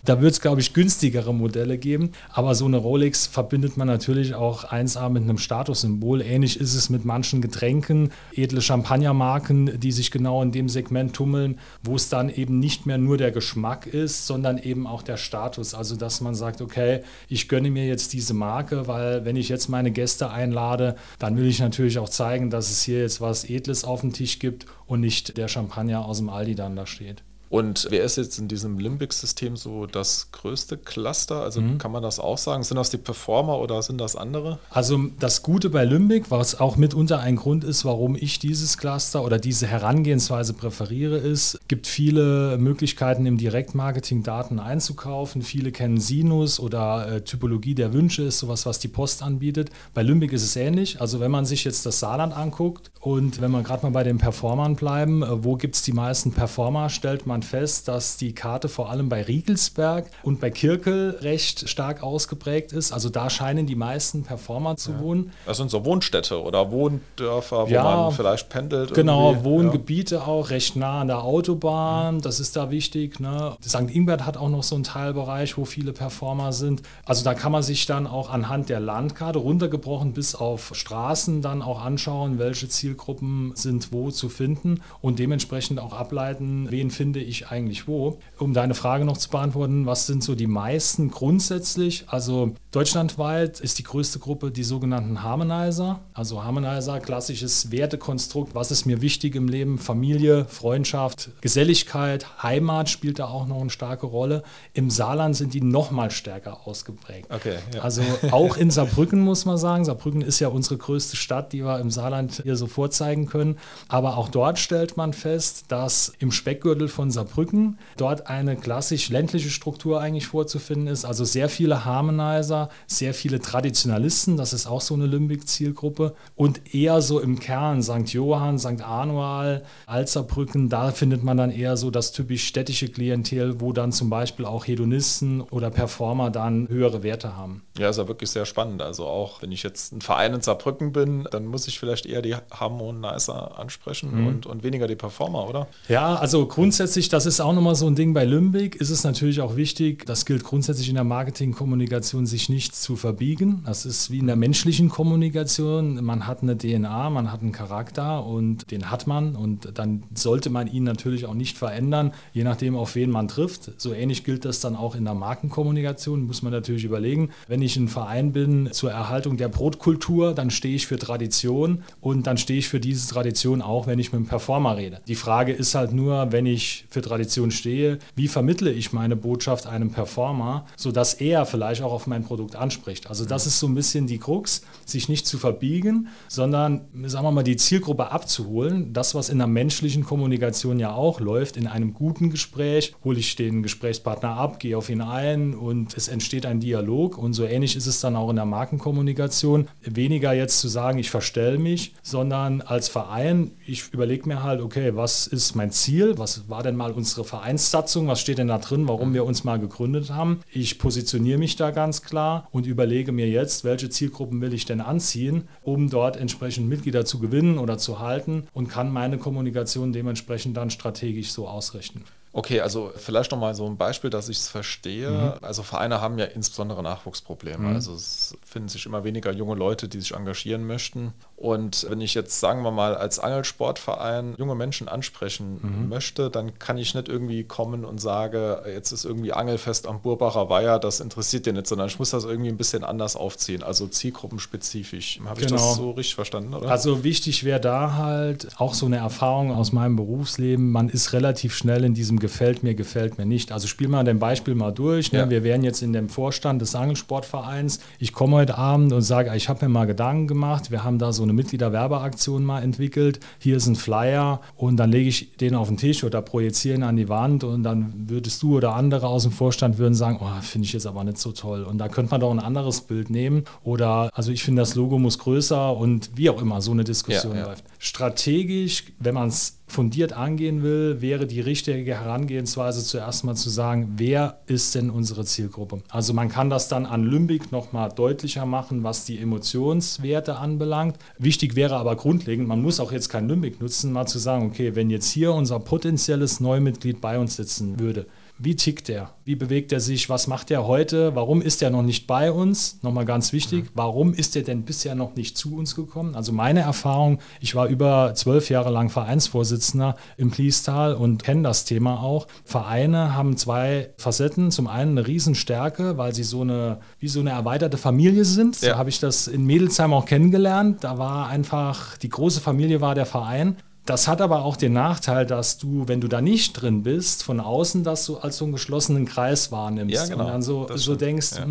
da 0.03 0.19
wird 0.19 0.33
es, 0.33 0.41
glaube 0.41 0.59
ich, 0.59 0.73
günstigere 0.73 1.33
Modelle 1.33 1.77
geben. 1.77 2.11
Aber 2.33 2.55
so 2.55 2.65
eine 2.65 2.77
Rolex 2.77 3.25
verbindet 3.25 3.77
man 3.77 3.87
natürlich 3.87 4.35
auch 4.35 4.65
1A 4.65 5.07
mit 5.07 5.23
einem 5.23 5.37
Statussymbol. 5.37 6.21
Ähnlich 6.21 6.59
ist 6.59 6.75
es 6.75 6.89
mit 6.89 7.04
manchen 7.05 7.41
Getränken, 7.41 8.11
edle 8.33 8.61
Champagnermarken, 8.61 9.79
die 9.79 9.91
sich 9.91 10.11
genau 10.11 10.41
in 10.41 10.51
dem 10.51 10.69
Segment 10.69 11.13
tummeln, 11.13 11.59
wo 11.83 11.95
es 11.95 12.09
dann 12.09 12.29
eben 12.29 12.59
nicht 12.59 12.85
mehr 12.85 12.97
nur 12.97 13.17
der 13.17 13.31
Geschmack 13.31 13.87
ist, 13.87 14.27
sondern 14.27 14.57
eben 14.57 14.87
auch 14.87 15.03
der 15.03 15.17
Status. 15.17 15.73
Also 15.73 15.95
dass 15.95 16.21
man 16.21 16.35
sagt, 16.35 16.61
okay, 16.61 17.01
ich 17.29 17.47
gönne 17.47 17.71
mir 17.71 17.87
jetzt 17.87 18.13
diese 18.13 18.33
Marke, 18.33 18.87
weil 18.87 19.25
wenn 19.25 19.35
ich 19.35 19.49
jetzt 19.49 19.69
meine 19.69 19.91
Gäste 19.91 20.29
einlade, 20.29 20.95
dann 21.19 21.37
will 21.37 21.45
ich 21.45 21.59
natürlich 21.59 21.99
auch 21.99 22.09
zeigen, 22.09 22.49
dass 22.49 22.69
es 22.69 22.83
hier 22.83 22.99
jetzt 22.99 23.21
was 23.21 23.49
Edles 23.49 23.83
auf 23.83 24.01
dem 24.01 24.13
Tisch 24.13 24.39
gibt 24.39 24.65
und 24.85 24.99
nicht 24.99 25.37
der 25.37 25.47
Champagner 25.47 26.05
aus 26.05 26.17
dem 26.17 26.29
Aldi 26.29 26.55
dann 26.55 26.75
da 26.75 26.85
steht. 26.85 27.23
Und 27.49 27.87
wer 27.89 28.03
ist 28.03 28.17
jetzt 28.17 28.39
in 28.39 28.47
diesem 28.47 28.79
Limbic-System 28.79 29.55
so 29.55 29.85
das 29.85 30.29
größte 30.31 30.77
Cluster? 30.77 31.41
Also 31.41 31.61
mhm. 31.61 31.77
kann 31.77 31.91
man 31.91 32.03
das 32.03 32.19
auch 32.19 32.37
sagen? 32.37 32.63
Sind 32.63 32.77
das 32.77 32.89
die 32.89 32.97
Performer 32.97 33.59
oder 33.59 33.81
sind 33.81 33.99
das 33.99 34.15
andere? 34.15 34.59
Also 34.69 34.99
das 35.19 35.43
Gute 35.43 35.69
bei 35.69 35.85
Limbic, 35.85 36.31
was 36.31 36.59
auch 36.59 36.75
mitunter 36.75 37.19
ein 37.19 37.35
Grund 37.35 37.63
ist, 37.63 37.85
warum 37.85 38.15
ich 38.15 38.39
dieses 38.39 38.77
Cluster 38.77 39.23
oder 39.23 39.37
diese 39.37 39.67
Herangehensweise 39.67 40.53
präferiere, 40.53 41.17
ist, 41.17 41.59
gibt 41.67 41.87
viele 41.87 42.57
Möglichkeiten 42.57 43.25
im 43.25 43.37
Direktmarketing 43.37 44.23
Daten 44.23 44.59
einzukaufen. 44.59 45.41
Viele 45.41 45.71
kennen 45.71 45.99
Sinus 45.99 46.59
oder 46.59 47.07
äh, 47.07 47.21
Typologie 47.21 47.75
der 47.75 47.93
Wünsche 47.93 48.23
ist 48.23 48.39
sowas, 48.39 48.65
was 48.65 48.79
die 48.79 48.87
Post 48.87 49.21
anbietet. 49.21 49.69
Bei 49.93 50.01
Limbic 50.01 50.33
ist 50.33 50.43
es 50.43 50.55
ähnlich. 50.55 50.99
Also 51.01 51.19
wenn 51.19 51.31
man 51.31 51.45
sich 51.45 51.63
jetzt 51.63 51.85
das 51.85 51.99
Saarland 51.99 52.35
anguckt 52.35 52.91
und 52.99 53.41
wenn 53.41 53.51
man 53.51 53.63
gerade 53.63 53.83
mal 53.83 53.91
bei 53.91 54.03
den 54.03 54.17
Performern 54.17 54.75
bleiben, 54.75 55.23
äh, 55.23 55.43
wo 55.43 55.55
gibt 55.55 55.75
es 55.75 55.83
die 55.83 55.93
meisten 55.93 56.31
Performer, 56.31 56.89
stellt 56.89 57.27
man 57.35 57.43
fest, 57.43 57.89
dass 57.89 58.15
die 58.15 58.33
Karte 58.33 58.69
vor 58.69 58.89
allem 58.89 59.09
bei 59.09 59.21
Riegelsberg 59.21 60.09
und 60.23 60.39
bei 60.39 60.49
Kirkel 60.49 61.17
recht 61.19 61.67
stark 61.67 62.01
ausgeprägt 62.01 62.71
ist. 62.71 62.93
Also 62.93 63.09
da 63.09 63.29
scheinen 63.29 63.67
die 63.67 63.75
meisten 63.75 64.23
Performer 64.23 64.77
zu 64.77 64.91
ja. 64.91 64.99
wohnen. 65.01 65.33
Das 65.45 65.57
sind 65.57 65.69
so 65.69 65.83
Wohnstädte 65.83 66.41
oder 66.41 66.71
Wohndörfer, 66.71 67.67
wo 67.67 67.73
ja, 67.73 67.83
man 67.83 68.13
vielleicht 68.13 68.47
pendelt. 68.47 68.93
Genau, 68.93 69.31
irgendwie. 69.31 69.49
Wohngebiete 69.49 70.15
ja. 70.15 70.21
auch 70.21 70.49
recht 70.49 70.77
nah 70.77 71.01
an 71.01 71.07
der 71.09 71.23
Autobahn. 71.23 72.21
Das 72.21 72.39
ist 72.39 72.55
da 72.55 72.71
wichtig. 72.71 73.19
Ne? 73.19 73.57
St. 73.61 73.89
Ingbert 73.89 74.25
hat 74.25 74.37
auch 74.37 74.47
noch 74.47 74.63
so 74.63 74.75
einen 74.75 74.85
Teilbereich, 74.85 75.57
wo 75.57 75.65
viele 75.65 75.91
Performer 75.91 76.53
sind. 76.53 76.83
Also 77.03 77.25
da 77.25 77.33
kann 77.33 77.51
man 77.51 77.63
sich 77.63 77.85
dann 77.85 78.07
auch 78.07 78.29
anhand 78.29 78.69
der 78.69 78.79
Landkarte 78.79 79.39
runtergebrochen 79.39 80.13
bis 80.13 80.35
auf 80.35 80.71
Straßen 80.73 81.41
dann 81.41 81.61
auch 81.61 81.83
anschauen, 81.83 82.39
welche 82.39 82.69
Zielgruppen 82.69 83.51
sind 83.55 83.91
wo 83.91 84.09
zu 84.09 84.29
finden 84.29 84.79
und 85.01 85.19
dementsprechend 85.19 85.81
auch 85.81 85.91
ableiten, 85.91 86.67
wen 86.69 86.91
finde 86.91 87.24
ich 87.25 87.47
eigentlich 87.47 87.87
wo. 87.87 88.19
Um 88.37 88.53
deine 88.53 88.73
Frage 88.73 89.05
noch 89.05 89.17
zu 89.17 89.29
beantworten, 89.29 89.85
was 89.85 90.07
sind 90.07 90.23
so 90.23 90.35
die 90.35 90.47
meisten 90.47 91.11
grundsätzlich? 91.11 92.05
Also 92.07 92.53
deutschlandweit 92.71 93.59
ist 93.59 93.79
die 93.79 93.83
größte 93.83 94.19
Gruppe 94.19 94.51
die 94.51 94.63
sogenannten 94.63 95.23
Harmonizer. 95.23 95.99
Also 96.13 96.43
Harmonizer, 96.43 96.99
klassisches 96.99 97.71
Wertekonstrukt, 97.71 98.55
was 98.55 98.71
ist 98.71 98.85
mir 98.85 99.01
wichtig 99.01 99.35
im 99.35 99.47
Leben? 99.47 99.77
Familie, 99.77 100.45
Freundschaft, 100.45 101.29
Geselligkeit, 101.41 102.41
Heimat 102.43 102.89
spielt 102.89 103.19
da 103.19 103.25
auch 103.25 103.47
noch 103.47 103.61
eine 103.61 103.69
starke 103.69 104.05
Rolle. 104.05 104.43
Im 104.73 104.89
Saarland 104.89 105.35
sind 105.35 105.53
die 105.53 105.61
noch 105.61 105.91
mal 105.91 106.11
stärker 106.11 106.67
ausgeprägt. 106.67 107.27
Okay, 107.33 107.57
ja. 107.73 107.81
Also 107.81 108.01
auch 108.31 108.57
in 108.57 108.71
Saarbrücken 108.71 109.19
muss 109.19 109.45
man 109.45 109.57
sagen. 109.57 109.85
Saarbrücken 109.85 110.21
ist 110.21 110.39
ja 110.39 110.47
unsere 110.47 110.77
größte 110.77 111.15
Stadt, 111.15 111.53
die 111.53 111.63
wir 111.63 111.79
im 111.79 111.91
Saarland 111.91 112.41
hier 112.43 112.55
so 112.55 112.67
vorzeigen 112.67 113.25
können. 113.25 113.57
Aber 113.87 114.17
auch 114.17 114.29
dort 114.29 114.59
stellt 114.59 114.97
man 114.97 115.13
fest, 115.13 115.65
dass 115.69 116.13
im 116.19 116.31
Speckgürtel 116.31 116.87
von 116.87 117.11
Saarbrücken 117.15 117.79
dort 117.97 118.27
eine 118.27 118.55
klassisch 118.55 119.09
ländliche 119.09 119.49
Struktur 119.49 119.99
eigentlich 119.99 120.27
vorzufinden 120.27 120.87
ist. 120.87 121.05
Also 121.05 121.25
sehr 121.25 121.49
viele 121.49 121.85
Harmonizer, 121.85 122.69
sehr 122.85 123.13
viele 123.13 123.39
Traditionalisten, 123.39 124.37
das 124.37 124.53
ist 124.53 124.67
auch 124.67 124.81
so 124.81 124.93
eine 124.93 125.07
Limbic-Zielgruppe. 125.07 126.13
Und 126.35 126.73
eher 126.73 127.01
so 127.01 127.19
im 127.19 127.39
Kern 127.39 127.81
St. 127.81 128.09
Johann, 128.09 128.59
St. 128.59 128.81
Anual, 128.81 129.63
Alzerbrücken, 129.87 130.69
da 130.69 130.91
findet 130.91 131.23
man 131.23 131.37
dann 131.37 131.49
eher 131.49 131.77
so 131.77 131.89
das 131.89 132.11
typisch 132.11 132.45
städtische 132.45 132.89
Klientel, 132.89 133.59
wo 133.59 133.73
dann 133.73 133.91
zum 133.91 134.09
Beispiel 134.09 134.45
auch 134.45 134.67
Hedonisten 134.67 135.41
oder 135.41 135.71
Performer 135.71 136.29
dann 136.29 136.67
höhere 136.69 137.01
Werte 137.01 137.35
haben. 137.35 137.63
Ja, 137.77 137.89
ist 137.89 137.97
ja 137.97 138.07
wirklich 138.07 138.29
sehr 138.29 138.45
spannend. 138.45 138.81
Also 138.81 139.05
auch 139.05 139.41
wenn 139.41 139.51
ich 139.51 139.63
jetzt 139.63 139.91
ein 139.91 140.01
Verein 140.01 140.33
in 140.33 140.41
Saarbrücken 140.41 140.91
bin, 140.91 141.27
dann 141.31 141.45
muss 141.45 141.67
ich 141.67 141.79
vielleicht 141.79 142.05
eher 142.05 142.21
die 142.21 142.35
Harmonizer 142.51 143.57
ansprechen 143.57 144.21
mhm. 144.21 144.27
und, 144.27 144.45
und 144.45 144.63
weniger 144.63 144.87
die 144.87 144.95
Performer, 144.95 145.47
oder? 145.49 145.67
Ja, 145.87 146.15
also 146.15 146.45
grundsätzlich 146.45 147.04
grundsätzlich, 147.05 147.09
das 147.09 147.25
ist 147.25 147.39
auch 147.39 147.53
nochmal 147.53 147.75
so 147.75 147.87
ein 147.87 147.95
Ding 147.95 148.13
bei 148.13 148.25
Lümbig, 148.25 148.75
ist 148.75 148.89
es 148.89 149.03
natürlich 149.03 149.41
auch 149.41 149.55
wichtig, 149.55 150.05
das 150.05 150.25
gilt 150.25 150.43
grundsätzlich 150.43 150.89
in 150.89 150.95
der 150.95 151.03
Marketingkommunikation, 151.03 152.25
sich 152.25 152.49
nicht 152.49 152.75
zu 152.75 152.95
verbiegen. 152.95 153.61
Das 153.65 153.85
ist 153.85 154.11
wie 154.11 154.19
in 154.19 154.27
der 154.27 154.35
menschlichen 154.35 154.89
Kommunikation. 154.89 156.03
Man 156.03 156.27
hat 156.27 156.41
eine 156.41 156.57
DNA, 156.57 157.09
man 157.09 157.31
hat 157.31 157.41
einen 157.41 157.51
Charakter 157.51 158.25
und 158.25 158.71
den 158.71 158.89
hat 158.91 159.07
man 159.07 159.35
und 159.35 159.77
dann 159.77 160.03
sollte 160.13 160.49
man 160.49 160.67
ihn 160.67 160.83
natürlich 160.83 161.25
auch 161.25 161.33
nicht 161.33 161.57
verändern, 161.57 162.11
je 162.33 162.43
nachdem, 162.43 162.75
auf 162.75 162.95
wen 162.95 163.09
man 163.09 163.27
trifft. 163.27 163.71
So 163.77 163.93
ähnlich 163.93 164.23
gilt 164.23 164.45
das 164.45 164.59
dann 164.59 164.75
auch 164.75 164.95
in 164.95 165.05
der 165.05 165.13
Markenkommunikation, 165.15 166.25
muss 166.25 166.41
man 166.41 166.51
natürlich 166.51 166.83
überlegen. 166.83 167.29
Wenn 167.47 167.61
ich 167.61 167.77
ein 167.77 167.87
Verein 167.87 168.31
bin 168.31 168.69
zur 168.71 168.91
Erhaltung 168.91 169.37
der 169.37 169.49
Brotkultur, 169.49 170.33
dann 170.33 170.49
stehe 170.49 170.75
ich 170.75 170.87
für 170.87 170.97
Tradition 170.97 171.83
und 172.01 172.27
dann 172.27 172.37
stehe 172.37 172.59
ich 172.59 172.67
für 172.67 172.79
diese 172.79 173.07
Tradition 173.07 173.61
auch, 173.61 173.87
wenn 173.87 173.99
ich 173.99 174.11
mit 174.11 174.19
einem 174.19 174.27
Performer 174.27 174.77
rede. 174.77 175.01
Die 175.07 175.15
Frage 175.15 175.51
ist 175.51 175.75
halt 175.75 175.93
nur, 175.93 176.31
wenn 176.31 176.45
ich 176.45 176.85
für 176.95 177.01
Tradition 177.01 177.51
stehe, 177.51 177.99
wie 178.15 178.29
vermittle 178.29 178.71
ich 178.71 178.93
meine 178.93 179.17
Botschaft 179.17 179.67
einem 179.67 179.91
Performer, 179.91 180.65
sodass 180.77 181.13
er 181.15 181.45
vielleicht 181.45 181.81
auch 181.81 181.91
auf 181.91 182.07
mein 182.07 182.23
Produkt 182.23 182.55
anspricht. 182.55 183.09
Also 183.09 183.25
das 183.25 183.45
ist 183.45 183.59
so 183.59 183.67
ein 183.67 183.75
bisschen 183.75 184.07
die 184.07 184.17
Krux, 184.17 184.61
sich 184.85 185.09
nicht 185.09 185.27
zu 185.27 185.37
verbiegen, 185.37 186.07
sondern, 186.29 186.85
sagen 187.03 187.25
wir 187.25 187.31
mal, 187.31 187.43
die 187.43 187.57
Zielgruppe 187.57 188.11
abzuholen. 188.11 188.93
Das, 188.93 189.13
was 189.13 189.27
in 189.27 189.39
der 189.39 189.47
menschlichen 189.47 190.05
Kommunikation 190.05 190.79
ja 190.79 190.93
auch 190.93 191.19
läuft, 191.19 191.57
in 191.57 191.67
einem 191.67 191.93
guten 191.93 192.29
Gespräch, 192.29 192.95
hole 193.03 193.19
ich 193.19 193.35
den 193.35 193.61
Gesprächspartner 193.61 194.29
ab, 194.29 194.61
gehe 194.61 194.77
auf 194.77 194.89
ihn 194.89 195.01
ein 195.01 195.53
und 195.53 195.97
es 195.97 196.07
entsteht 196.07 196.45
ein 196.45 196.61
Dialog. 196.61 197.17
Und 197.17 197.33
so 197.33 197.43
ähnlich 197.43 197.75
ist 197.75 197.87
es 197.87 197.99
dann 197.99 198.15
auch 198.15 198.29
in 198.29 198.37
der 198.37 198.45
Markenkommunikation. 198.45 199.67
Weniger 199.81 200.31
jetzt 200.31 200.61
zu 200.61 200.69
sagen, 200.69 200.97
ich 200.97 201.09
verstelle 201.09 201.57
mich, 201.57 201.93
sondern 202.03 202.61
als 202.61 202.87
Verein, 202.87 203.51
ich 203.67 203.91
überlege 203.91 204.29
mir 204.29 204.43
halt, 204.43 204.61
okay, 204.61 204.95
was 204.95 205.27
ist 205.27 205.55
mein 205.55 205.71
Ziel? 205.71 206.17
Was 206.17 206.47
war 206.47 206.63
denn 206.63 206.77
mal 206.85 206.91
unsere 206.91 207.23
Vereinssatzung? 207.23 208.07
Was 208.07 208.21
steht 208.21 208.37
denn 208.37 208.47
da 208.47 208.59
drin, 208.59 208.87
warum 208.87 209.13
wir 209.15 209.25
uns 209.25 209.43
mal 209.43 209.59
gegründet 209.59 210.11
haben? 210.11 210.41
Ich 210.51 210.77
positioniere 210.77 211.39
mich 211.39 211.55
da 211.55 211.71
ganz 211.71 212.03
klar 212.03 212.47
und 212.51 212.67
überlege 212.67 213.11
mir 213.11 213.27
jetzt, 213.27 213.63
welche 213.63 213.89
Zielgruppen 213.89 214.39
will 214.41 214.53
ich 214.53 214.65
denn 214.65 214.81
anziehen, 214.81 215.47
um 215.63 215.89
dort 215.89 216.15
entsprechend 216.15 216.69
Mitglieder 216.69 217.03
zu 217.03 217.19
gewinnen 217.19 217.57
oder 217.57 217.79
zu 217.79 217.99
halten 217.99 218.47
und 218.53 218.67
kann 218.67 218.93
meine 218.93 219.17
Kommunikation 219.17 219.93
dementsprechend 219.93 220.55
dann 220.57 220.69
strategisch 220.69 221.31
so 221.31 221.47
ausrichten. 221.47 222.03
Okay, 222.37 222.59
also 222.59 222.91
vielleicht 222.97 223.31
nochmal 223.31 223.55
so 223.55 223.65
ein 223.65 223.77
Beispiel, 223.77 224.09
dass 224.09 224.27
ich 224.27 224.39
es 224.39 224.49
verstehe. 224.49 225.09
Mhm. 225.09 225.33
Also 225.45 225.63
Vereine 225.63 226.01
haben 226.01 226.19
ja 226.19 226.25
insbesondere 226.25 226.83
Nachwuchsprobleme. 226.83 227.69
Mhm. 227.69 227.75
Also 227.75 227.95
es 227.95 228.37
finden 228.45 228.67
sich 228.67 228.85
immer 228.85 229.05
weniger 229.05 229.31
junge 229.31 229.55
Leute, 229.55 229.87
die 229.87 230.01
sich 230.01 230.13
engagieren 230.13 230.67
möchten. 230.67 231.13
Und 231.37 231.85
wenn 231.89 231.99
ich 231.99 232.13
jetzt, 232.13 232.39
sagen 232.39 232.61
wir 232.63 232.71
mal, 232.71 232.95
als 232.95 233.19
Angelsportverein 233.19 234.35
junge 234.37 234.55
Menschen 234.55 234.87
ansprechen 234.87 235.59
mhm. 235.61 235.89
möchte, 235.89 236.29
dann 236.29 236.57
kann 236.59 236.77
ich 236.77 236.95
nicht 236.95 237.09
irgendwie 237.09 237.43
kommen 237.43 237.83
und 237.83 237.99
sage, 237.99 238.63
jetzt 238.67 238.93
ist 238.93 239.03
irgendwie 239.03 239.33
Angelfest 239.33 239.85
am 239.85 240.01
Burbacher 240.01 240.49
Weiher, 240.49 240.79
das 240.79 241.01
interessiert 241.01 241.45
dir 241.45 241.51
nicht, 241.51 241.67
sondern 241.67 241.87
ich 241.87 241.99
muss 241.99 242.11
das 242.11 242.23
irgendwie 242.23 242.49
ein 242.49 242.57
bisschen 242.57 242.85
anders 242.85 243.17
aufziehen, 243.17 243.63
also 243.63 243.87
zielgruppenspezifisch. 243.87 245.19
Habe 245.25 245.41
genau. 245.41 245.45
ich 245.45 245.51
das 245.51 245.61
genau. 245.61 245.73
so 245.73 245.91
richtig 245.91 246.15
verstanden, 246.15 246.53
oder? 246.53 246.69
Also 246.69 247.03
wichtig 247.03 247.43
wäre 247.43 247.59
da 247.59 247.95
halt 247.95 248.47
auch 248.57 248.73
so 248.73 248.85
eine 248.85 248.97
Erfahrung 248.97 249.51
aus 249.51 249.73
meinem 249.73 249.97
Berufsleben, 249.97 250.71
man 250.71 250.87
ist 250.87 251.11
relativ 251.11 251.53
schnell 251.53 251.83
in 251.83 251.93
diesem 251.93 252.19
gefällt 252.19 252.63
mir, 252.63 252.75
gefällt 252.75 253.17
mir 253.17 253.25
nicht. 253.25 253.51
Also 253.51 253.67
spiel 253.67 253.89
mal 253.89 254.03
dein 254.05 254.19
Beispiel 254.19 254.55
mal 254.55 254.71
durch. 254.71 255.11
Ne? 255.11 255.19
Ja. 255.19 255.29
Wir 255.29 255.43
wären 255.43 255.63
jetzt 255.63 255.81
in 255.81 255.91
dem 255.91 256.07
Vorstand 256.07 256.61
des 256.61 256.75
Angelsportvereins. 256.75 257.79
Ich 257.99 258.13
komme 258.13 258.37
heute 258.37 258.57
Abend 258.57 258.93
und 258.93 259.01
sage, 259.01 259.35
ich 259.35 259.49
habe 259.49 259.65
mir 259.65 259.69
mal 259.69 259.85
Gedanken 259.85 260.27
gemacht. 260.27 260.71
Wir 260.71 260.83
haben 260.83 260.97
da 260.97 261.11
so 261.11 261.24
eine 261.25 261.33
Mitgliederwerbeaktion 261.33 262.43
mal 262.43 262.61
entwickelt. 262.61 263.19
Hier 263.39 263.57
ist 263.57 263.67
ein 263.67 263.75
Flyer 263.75 264.41
und 264.55 264.77
dann 264.77 264.91
lege 264.91 265.09
ich 265.09 265.37
den 265.37 265.55
auf 265.55 265.67
den 265.67 265.77
Tisch 265.77 266.03
oder 266.03 266.21
projiziere 266.21 266.75
ihn 266.75 266.83
an 266.83 266.95
die 266.95 267.09
Wand 267.09 267.43
und 267.43 267.63
dann 267.63 267.93
würdest 268.07 268.41
du 268.41 268.57
oder 268.57 268.73
andere 268.73 269.07
aus 269.07 269.23
dem 269.23 269.31
Vorstand 269.31 269.77
würden 269.77 269.93
sagen, 269.93 270.19
oh, 270.21 270.41
finde 270.41 270.65
ich 270.65 270.73
jetzt 270.73 270.87
aber 270.87 271.03
nicht 271.03 271.17
so 271.17 271.31
toll. 271.31 271.63
Und 271.63 271.77
da 271.77 271.89
könnte 271.89 272.11
man 272.11 272.21
doch 272.21 272.31
ein 272.31 272.39
anderes 272.39 272.81
Bild 272.81 273.09
nehmen 273.09 273.43
oder 273.63 274.09
also 274.13 274.31
ich 274.31 274.43
finde, 274.43 274.61
das 274.61 274.75
Logo 274.75 274.97
muss 274.99 275.19
größer 275.19 275.75
und 275.75 276.11
wie 276.15 276.29
auch 276.29 276.41
immer 276.41 276.61
so 276.61 276.71
eine 276.71 276.83
Diskussion 276.83 277.33
ja, 277.35 277.41
ja. 277.41 277.47
läuft. 277.47 277.63
Strategisch, 277.79 278.85
wenn 278.99 279.15
man 279.15 279.27
es 279.29 279.59
fundiert 279.67 280.13
angehen 280.13 280.63
will, 280.63 281.01
wäre 281.01 281.25
die 281.25 281.41
richtige 281.41 281.95
Herangehensweise 281.95 282.83
zuerst 282.83 283.23
mal 283.23 283.35
zu 283.35 283.49
sagen, 283.49 283.93
wer 283.97 284.39
ist 284.47 284.75
denn 284.75 284.89
unsere 284.89 285.25
Zielgruppe? 285.25 285.81
Also 285.89 286.13
man 286.13 286.29
kann 286.29 286.49
das 286.49 286.67
dann 286.67 286.85
an 286.85 287.03
Lümbig 287.03 287.51
nochmal 287.51 287.89
deutlicher 287.89 288.45
machen, 288.45 288.83
was 288.83 289.05
die 289.05 289.17
Emotionswerte 289.17 290.37
anbelangt. 290.37 290.97
Wichtig 291.17 291.55
wäre 291.55 291.75
aber 291.77 291.95
grundlegend, 291.95 292.47
man 292.47 292.61
muss 292.61 292.79
auch 292.79 292.91
jetzt 292.91 293.09
kein 293.09 293.27
Lümbig 293.27 293.59
nutzen, 293.59 293.91
mal 293.91 294.05
zu 294.05 294.19
sagen, 294.19 294.45
okay, 294.45 294.75
wenn 294.75 294.89
jetzt 294.89 295.09
hier 295.09 295.33
unser 295.33 295.59
potenzielles 295.59 296.39
Neumitglied 296.39 297.01
bei 297.01 297.17
uns 297.17 297.35
sitzen 297.35 297.79
würde, 297.79 298.05
wie 298.37 298.55
tickt 298.55 298.89
er? 298.89 299.11
Wie 299.23 299.35
bewegt 299.35 299.71
er 299.71 299.79
sich? 299.79 300.09
Was 300.09 300.27
macht 300.27 300.51
er 300.51 300.67
heute? 300.67 301.15
Warum 301.15 301.41
ist 301.41 301.63
er 301.63 301.69
noch 301.69 301.83
nicht 301.83 302.05
bei 302.05 302.31
uns? 302.31 302.79
Nochmal 302.83 303.05
ganz 303.05 303.31
wichtig, 303.31 303.65
mhm. 303.65 303.69
warum 303.73 304.13
ist 304.13 304.35
er 304.35 304.43
denn 304.43 304.63
bisher 304.63 304.93
noch 304.93 305.15
nicht 305.15 305.37
zu 305.37 305.55
uns 305.55 305.75
gekommen? 305.75 306.15
Also 306.15 306.33
meine 306.33 306.59
Erfahrung, 306.59 307.19
ich 307.39 307.55
war 307.55 307.67
über 307.67 308.13
zwölf 308.13 308.49
Jahre 308.49 308.71
lang 308.71 308.89
Vereinsvorsitzender 308.89 309.95
im 310.17 310.31
Pliestal 310.31 310.95
und 310.95 311.23
kenne 311.23 311.43
das 311.43 311.63
Thema 311.63 312.01
auch. 312.03 312.27
Vereine 312.43 313.15
haben 313.15 313.37
zwei 313.37 313.93
Facetten. 313.97 314.51
Zum 314.51 314.67
einen 314.67 314.97
eine 314.97 315.07
Riesenstärke, 315.07 315.97
weil 315.97 316.13
sie 316.13 316.23
so 316.23 316.41
eine, 316.41 316.79
wie 316.99 317.07
so 317.07 317.21
eine 317.21 317.31
erweiterte 317.31 317.77
Familie 317.77 318.25
sind. 318.25 318.59
Ja. 318.61 318.73
So 318.73 318.77
habe 318.77 318.89
ich 318.89 318.99
das 318.99 319.27
in 319.27 319.45
Mädelsheim 319.45 319.93
auch 319.93 320.05
kennengelernt. 320.05 320.83
Da 320.83 320.97
war 320.97 321.29
einfach, 321.29 321.97
die 321.97 322.09
große 322.09 322.41
Familie 322.41 322.81
war 322.81 322.95
der 322.95 323.05
Verein. 323.05 323.55
Das 323.85 324.07
hat 324.07 324.19
aber 324.19 324.43
auch 324.43 324.57
den 324.57 324.73
Nachteil, 324.73 325.27
dass 325.27 325.59
du, 325.59 325.87
wenn 325.87 326.01
du 326.01 326.07
da 326.07 326.19
nicht 326.19 326.53
drin 326.53 326.81
bist, 326.81 327.23
von 327.23 327.39
außen 327.39 327.83
das 327.83 328.05
so 328.05 328.19
als 328.19 328.37
so 328.37 328.45
einen 328.45 328.53
geschlossenen 328.53 329.05
Kreis 329.05 329.51
wahrnimmst. 329.51 329.93
Ja, 329.93 330.07
genau. 330.07 330.25
Und 330.25 330.31
dann 330.31 330.41
so, 330.41 330.67
so 330.73 330.95
denkst, 330.95 331.33
ja. 331.37 331.45